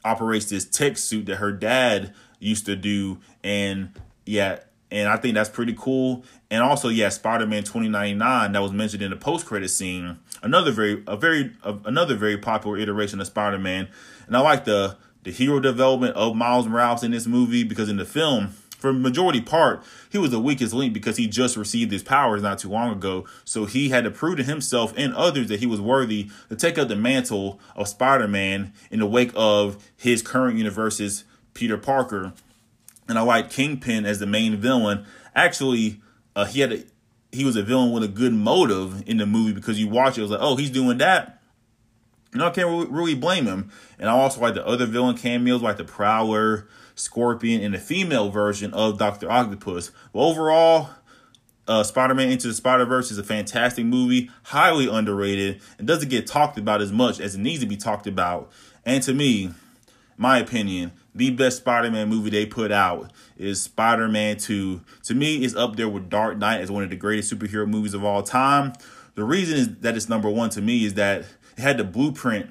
operates 0.06 0.46
this 0.50 0.66
tech 0.66 0.98
suit 0.98 1.26
that 1.28 1.38
her 1.38 1.52
dad 1.52 2.14
used 2.40 2.66
to 2.66 2.76
do. 2.76 3.20
And 3.44 3.98
yeah, 4.26 4.60
and 4.94 5.10
I 5.10 5.18
think 5.18 5.34
that's 5.34 5.50
pretty 5.50 5.74
cool. 5.78 6.24
And 6.52 6.62
also, 6.62 6.88
yeah, 6.88 7.10
Spider-Man 7.10 7.64
2099 7.64 8.52
that 8.52 8.62
was 8.62 8.72
mentioned 8.72 9.02
in 9.02 9.10
the 9.10 9.18
post-credit 9.18 9.70
scene. 9.70 10.20
Another 10.44 10.72
very, 10.72 11.04
a 11.08 11.18
very, 11.18 11.52
a, 11.64 11.76
another 11.86 12.16
very 12.16 12.38
popular 12.38 12.78
iteration 12.78 13.20
of 13.20 13.26
Spider-Man. 13.26 13.90
And 14.28 14.38
I 14.38 14.40
like 14.40 14.66
the 14.66 14.96
the 15.24 15.32
hero 15.32 15.60
development 15.60 16.16
of 16.16 16.36
Miles 16.36 16.68
Morales 16.68 17.02
in 17.02 17.12
this 17.12 17.26
movie 17.26 17.64
because 17.64 17.88
in 17.88 17.96
the 17.96 18.06
film, 18.06 18.50
for 18.78 18.92
majority 18.92 19.40
part, 19.40 19.82
he 20.12 20.18
was 20.18 20.32
the 20.32 20.40
weakest 20.40 20.74
link 20.74 20.94
because 20.94 21.16
he 21.16 21.28
just 21.28 21.56
received 21.56 21.92
his 21.92 22.04
powers 22.04 22.42
not 22.42 22.60
too 22.60 22.70
long 22.70 22.92
ago. 22.92 23.26
So 23.46 23.64
he 23.64 23.88
had 23.90 24.04
to 24.04 24.12
prove 24.12 24.38
to 24.38 24.44
himself 24.44 24.94
and 24.98 25.14
others 25.14 25.48
that 25.48 25.62
he 25.62 25.66
was 25.66 25.80
worthy 25.80 26.30
to 26.50 26.58
take 26.58 26.78
up 26.78 26.90
the 26.90 26.98
mantle 26.98 27.62
of 27.78 27.88
Spider-Man 27.88 28.74
in 28.92 29.00
the 29.00 29.08
wake 29.08 29.32
of 29.34 29.82
his 29.96 30.22
current 30.22 30.58
universe's 30.58 31.24
Peter 31.54 31.78
Parker. 31.78 32.34
And 33.14 33.20
I 33.20 33.22
like 33.22 33.50
Kingpin 33.52 34.06
as 34.06 34.20
the 34.20 34.26
main 34.26 34.58
villain. 34.58 35.06
Actually, 35.36 36.02
uh, 36.36 36.46
he 36.46 36.62
had 36.62 36.74
a, 36.74 36.84
he 37.32 37.46
was 37.46 37.56
a 37.56 37.64
villain 37.64 37.92
with 37.92 38.04
a 38.04 38.08
good 38.08 38.34
motive 38.34 39.08
in 39.08 39.18
the 39.18 39.26
movie 39.26 39.54
because 39.54 39.80
you 39.80 39.88
watch 39.88 40.18
it, 40.18 40.22
it 40.22 40.24
was 40.24 40.32
like, 40.32 40.42
oh, 40.42 40.56
he's 40.56 40.70
doing 40.70 40.98
that 40.98 41.44
you 42.34 42.40
know, 42.40 42.48
I 42.48 42.50
can't 42.50 42.90
really 42.90 43.16
blame 43.16 43.46
him. 43.46 43.70
And 44.00 44.10
I 44.10 44.14
also 44.14 44.42
like 44.42 44.56
the 44.56 44.66
other 44.66 44.86
villain 44.86 45.16
cameos, 45.16 45.62
like 45.62 45.78
the 45.78 45.84
Prowler, 45.84 46.68
Scorpion, 46.96 47.62
and 47.62 47.74
the 47.74 47.80
female 47.80 48.30
version 48.30 48.74
of 48.74 48.98
Doctor 48.98 49.30
Octopus. 49.30 49.92
But 50.12 50.20
overall, 50.20 50.90
uh, 51.68 51.84
Spider-Man 51.84 52.30
Into 52.30 52.48
the 52.48 52.54
Spider-Verse 52.54 53.12
is 53.12 53.18
a 53.18 53.24
fantastic 53.24 53.86
movie, 53.86 54.32
highly 54.44 54.88
underrated, 54.88 55.62
and 55.78 55.88
doesn't 55.88 56.10
get 56.10 56.26
talked 56.26 56.58
about 56.58 56.82
as 56.82 56.92
much 56.92 57.20
as 57.20 57.36
it 57.36 57.40
needs 57.40 57.62
to 57.62 57.68
be 57.68 57.78
talked 57.78 58.08
about. 58.08 58.52
And 58.86 59.04
to 59.04 59.14
me, 59.14 59.52
my 60.18 60.40
opinion, 60.40 60.92
the 61.16 61.30
best 61.32 61.58
Spider-Man 61.58 62.10
movie 62.10 62.30
they 62.30 62.46
put 62.46 62.72
out 62.72 63.12
is 63.38 63.62
Spider-Man 63.62 64.38
2. 64.38 64.82
To 65.04 65.14
me, 65.14 65.44
it's 65.44 65.56
up 65.56 65.76
there 65.76 65.90
with 65.90 66.10
Dark 66.10 66.38
Knight 66.38 66.62
as 66.62 66.72
one 66.72 66.84
of 66.84 66.90
the 66.90 66.96
greatest 66.96 67.34
superhero 67.34 67.68
movies 67.68 67.94
of 67.94 68.04
all 68.04 68.24
time. 68.24 68.74
The 69.16 69.24
reason 69.24 69.58
is 69.58 69.76
that 69.78 69.96
it's 69.96 70.10
number 70.10 70.30
one 70.30 70.50
to 70.52 70.62
me 70.62 70.86
is 70.86 70.96
that 70.96 71.22
it 71.58 71.62
had 71.62 71.78
the 71.78 71.84
blueprint 71.84 72.50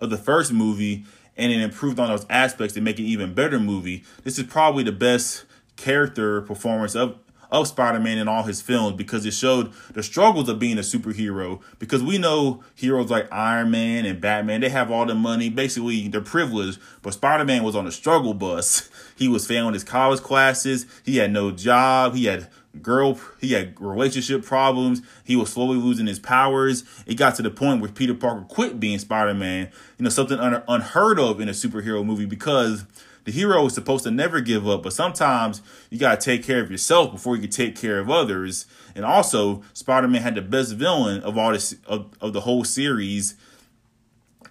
of 0.00 0.10
the 0.10 0.18
first 0.18 0.52
movie 0.52 1.04
and 1.36 1.52
it 1.52 1.60
improved 1.60 2.00
on 2.00 2.08
those 2.08 2.26
aspects 2.28 2.74
to 2.74 2.80
make 2.80 2.98
an 2.98 3.04
even 3.04 3.32
better 3.32 3.60
movie. 3.60 4.04
This 4.24 4.38
is 4.38 4.46
probably 4.46 4.82
the 4.82 4.92
best 4.92 5.44
character 5.76 6.40
performance 6.42 6.96
of 6.96 7.16
of 7.50 7.66
Spider-Man 7.68 8.18
in 8.18 8.28
all 8.28 8.42
his 8.42 8.60
films 8.60 8.96
because 8.96 9.24
it 9.24 9.32
showed 9.32 9.72
the 9.92 10.02
struggles 10.02 10.48
of 10.48 10.58
being 10.58 10.78
a 10.78 10.82
superhero. 10.82 11.60
Because 11.78 12.02
we 12.02 12.18
know 12.18 12.62
heroes 12.74 13.10
like 13.10 13.30
Iron 13.32 13.70
Man 13.70 14.04
and 14.04 14.20
Batman, 14.20 14.60
they 14.60 14.68
have 14.68 14.90
all 14.90 15.06
the 15.06 15.14
money, 15.14 15.48
basically 15.48 16.08
they're 16.08 16.20
privileged. 16.20 16.78
But 17.02 17.14
Spider-Man 17.14 17.62
was 17.62 17.76
on 17.76 17.86
a 17.86 17.92
struggle 17.92 18.34
bus. 18.34 18.88
He 19.18 19.26
was 19.26 19.48
failing 19.48 19.74
his 19.74 19.82
college 19.82 20.20
classes. 20.20 20.86
He 21.04 21.16
had 21.16 21.32
no 21.32 21.50
job. 21.50 22.14
He 22.14 22.26
had 22.26 22.46
girl 22.82 23.18
he 23.40 23.52
had 23.52 23.80
relationship 23.80 24.44
problems 24.44 25.02
he 25.24 25.34
was 25.34 25.50
slowly 25.50 25.78
losing 25.78 26.06
his 26.06 26.18
powers 26.18 26.84
it 27.06 27.16
got 27.16 27.34
to 27.34 27.42
the 27.42 27.50
point 27.50 27.80
where 27.80 27.90
peter 27.90 28.14
parker 28.14 28.44
quit 28.48 28.78
being 28.78 28.98
spider-man 28.98 29.68
you 29.96 30.04
know 30.04 30.10
something 30.10 30.38
un- 30.38 30.62
unheard 30.68 31.18
of 31.18 31.40
in 31.40 31.48
a 31.48 31.52
superhero 31.52 32.04
movie 32.04 32.26
because 32.26 32.84
the 33.28 33.32
hero 33.32 33.66
is 33.66 33.74
supposed 33.74 34.04
to 34.04 34.10
never 34.10 34.40
give 34.40 34.66
up 34.66 34.82
but 34.82 34.92
sometimes 34.94 35.60
you 35.90 35.98
got 35.98 36.18
to 36.18 36.24
take 36.24 36.42
care 36.42 36.62
of 36.62 36.70
yourself 36.70 37.12
before 37.12 37.36
you 37.36 37.42
can 37.42 37.50
take 37.50 37.76
care 37.76 37.98
of 37.98 38.08
others. 38.08 38.64
And 38.94 39.04
also 39.04 39.62
spider-man 39.74 40.22
had 40.22 40.34
the 40.34 40.40
best 40.40 40.72
villain 40.72 41.20
of 41.22 41.36
all 41.36 41.52
this 41.52 41.76
of, 41.86 42.10
of 42.22 42.32
the 42.32 42.40
whole 42.40 42.64
series 42.64 43.34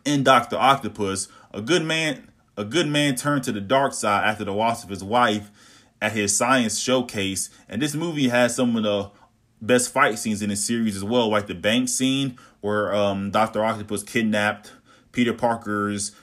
in 0.05 0.23
dr 0.23 0.55
octopus. 0.55 1.27
A 1.51 1.61
good 1.61 1.83
man 1.83 2.29
a 2.55 2.63
good 2.63 2.87
man 2.87 3.15
turned 3.15 3.43
to 3.45 3.51
the 3.51 3.61
dark 3.61 3.95
side 3.95 4.23
after 4.23 4.43
the 4.43 4.53
loss 4.53 4.83
of 4.83 4.91
his 4.91 5.03
wife 5.03 5.49
at 5.99 6.11
his 6.11 6.37
science 6.37 6.77
showcase, 6.77 7.49
and 7.67 7.81
this 7.81 7.95
movie 7.95 8.27
has 8.27 8.55
some 8.55 8.75
of 8.75 8.83
the 8.83 9.09
best 9.59 9.91
fight 9.91 10.19
scenes 10.19 10.43
in 10.43 10.49
the 10.49 10.55
series 10.55 10.95
as 10.95 11.03
well, 11.03 11.29
like 11.29 11.47
the 11.47 11.55
bank 11.55 11.89
scene 11.89 12.37
where 12.61 12.93
um, 12.93 13.31
Doctor 13.31 13.65
Octopus 13.65 14.03
kidnapped 14.03 14.71
Peter 15.11 15.33
Parker's 15.33 16.15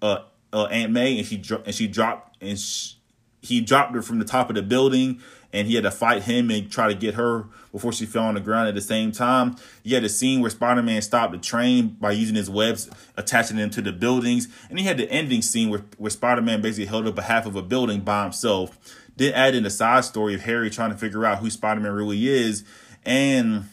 uh, 0.00 0.20
uh, 0.52 0.64
Aunt 0.64 0.92
May, 0.92 1.18
and 1.18 1.26
she 1.26 1.36
dro- 1.36 1.62
and 1.64 1.74
she 1.74 1.86
dropped 1.86 2.42
and 2.42 2.58
sh- 2.58 2.94
he 3.40 3.60
dropped 3.60 3.94
her 3.94 4.02
from 4.02 4.18
the 4.18 4.24
top 4.24 4.48
of 4.50 4.56
the 4.56 4.62
building, 4.62 5.20
and 5.52 5.68
he 5.68 5.74
had 5.74 5.84
to 5.84 5.90
fight 5.90 6.24
him 6.24 6.50
and 6.50 6.70
try 6.70 6.88
to 6.88 6.94
get 6.94 7.14
her 7.14 7.46
before 7.72 7.92
she 7.92 8.04
fell 8.04 8.24
on 8.24 8.34
the 8.34 8.40
ground. 8.40 8.68
At 8.68 8.74
the 8.74 8.80
same 8.80 9.12
time, 9.12 9.56
you 9.82 9.94
had 9.94 10.04
a 10.04 10.08
scene 10.08 10.40
where 10.40 10.50
Spider 10.50 10.82
Man 10.82 11.00
stopped 11.02 11.32
the 11.32 11.38
train 11.38 11.96
by 12.00 12.12
using 12.12 12.34
his 12.34 12.50
webs, 12.50 12.90
attaching 13.16 13.56
them 13.56 13.70
to 13.70 13.82
the 13.82 13.92
buildings, 13.92 14.48
and 14.68 14.78
he 14.78 14.84
had 14.84 14.98
the 14.98 15.10
ending 15.10 15.42
scene 15.42 15.70
where 15.70 15.84
where 15.96 16.10
Spider 16.10 16.42
Man 16.42 16.60
basically 16.60 16.86
held 16.86 17.06
up 17.06 17.18
a 17.18 17.22
half 17.22 17.46
of 17.46 17.56
a 17.56 17.62
building 17.62 18.00
by 18.00 18.24
himself. 18.24 18.78
Then 19.16 19.34
add 19.34 19.54
in 19.54 19.64
the 19.64 19.70
side 19.70 20.04
story 20.04 20.34
of 20.34 20.42
Harry 20.42 20.70
trying 20.70 20.90
to 20.90 20.96
figure 20.96 21.24
out 21.24 21.38
who 21.38 21.50
Spider 21.50 21.80
Man 21.80 21.92
really 21.92 22.28
is, 22.28 22.64
and 23.04 23.68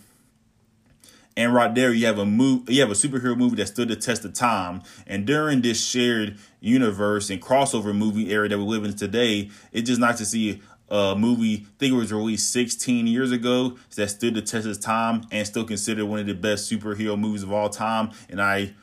and 1.37 1.53
right 1.53 1.73
there, 1.75 1.91
you 1.91 2.05
have 2.05 2.17
a 2.17 2.25
move, 2.25 2.69
you 2.69 2.79
have 2.81 2.91
a 2.91 2.93
superhero 2.93 3.37
movie 3.37 3.57
that 3.57 3.67
stood 3.67 3.89
the 3.89 3.95
test 3.95 4.23
of 4.23 4.33
time. 4.33 4.81
And 5.05 5.25
during 5.25 5.61
this 5.61 5.85
shared 5.85 6.37
universe 6.61 7.29
and 7.29 7.41
crossover 7.41 7.93
movie 7.93 8.31
era 8.31 8.47
that 8.47 8.57
we 8.57 8.63
live 8.63 8.85
in 8.85 8.93
today, 8.93 9.49
it's 9.73 9.87
just 9.89 9.99
nice 9.99 10.17
to 10.19 10.25
see 10.25 10.61
a 10.89 11.15
movie. 11.17 11.65
I 11.65 11.65
think 11.77 11.93
it 11.93 11.97
was 11.97 12.13
released 12.13 12.51
16 12.53 13.07
years 13.07 13.31
ago 13.31 13.77
that 13.95 14.09
stood 14.09 14.35
the 14.35 14.41
test 14.41 14.65
of 14.65 14.79
time 14.79 15.23
and 15.31 15.45
still 15.45 15.65
considered 15.65 16.05
one 16.05 16.19
of 16.19 16.27
the 16.27 16.35
best 16.35 16.71
superhero 16.71 17.19
movies 17.19 17.43
of 17.43 17.51
all 17.51 17.69
time. 17.69 18.11
And 18.29 18.41
I 18.41 18.73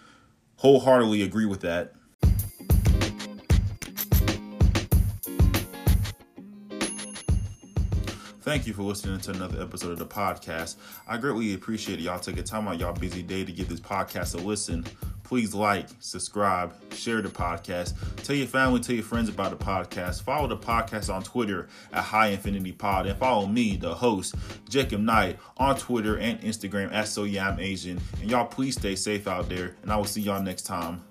wholeheartedly 0.56 1.22
agree 1.22 1.46
with 1.46 1.60
that. 1.60 1.94
Thank 8.42 8.66
you 8.66 8.72
for 8.72 8.82
listening 8.82 9.20
to 9.20 9.30
another 9.30 9.62
episode 9.62 9.92
of 9.92 10.00
the 10.00 10.06
podcast. 10.06 10.74
I 11.06 11.16
greatly 11.16 11.54
appreciate 11.54 12.00
y'all 12.00 12.18
taking 12.18 12.42
time 12.42 12.66
out 12.66 12.76
y'all 12.80 12.92
busy 12.92 13.22
day 13.22 13.44
to 13.44 13.52
give 13.52 13.68
this 13.68 13.78
podcast 13.78 14.34
a 14.34 14.38
listen. 14.38 14.84
Please 15.22 15.54
like, 15.54 15.86
subscribe, 16.00 16.74
share 16.92 17.22
the 17.22 17.28
podcast, 17.28 17.94
tell 18.24 18.34
your 18.34 18.48
family, 18.48 18.80
tell 18.80 18.96
your 18.96 19.04
friends 19.04 19.28
about 19.28 19.56
the 19.56 19.64
podcast. 19.64 20.22
Follow 20.24 20.48
the 20.48 20.56
podcast 20.56 21.14
on 21.14 21.22
Twitter 21.22 21.68
at 21.92 22.02
High 22.02 22.28
Infinity 22.28 22.72
Pod, 22.72 23.06
and 23.06 23.16
follow 23.16 23.46
me, 23.46 23.76
the 23.76 23.94
host, 23.94 24.34
Jacob 24.68 25.00
Knight, 25.00 25.38
on 25.56 25.78
Twitter 25.78 26.18
and 26.18 26.40
Instagram 26.40 26.92
at 26.92 27.06
So 27.06 27.22
Yeah 27.22 27.48
I'm 27.48 27.60
Asian. 27.60 28.00
And 28.20 28.28
y'all, 28.28 28.44
please 28.44 28.74
stay 28.74 28.96
safe 28.96 29.28
out 29.28 29.48
there, 29.48 29.76
and 29.82 29.92
I 29.92 29.96
will 29.96 30.04
see 30.04 30.20
y'all 30.20 30.42
next 30.42 30.62
time. 30.62 31.04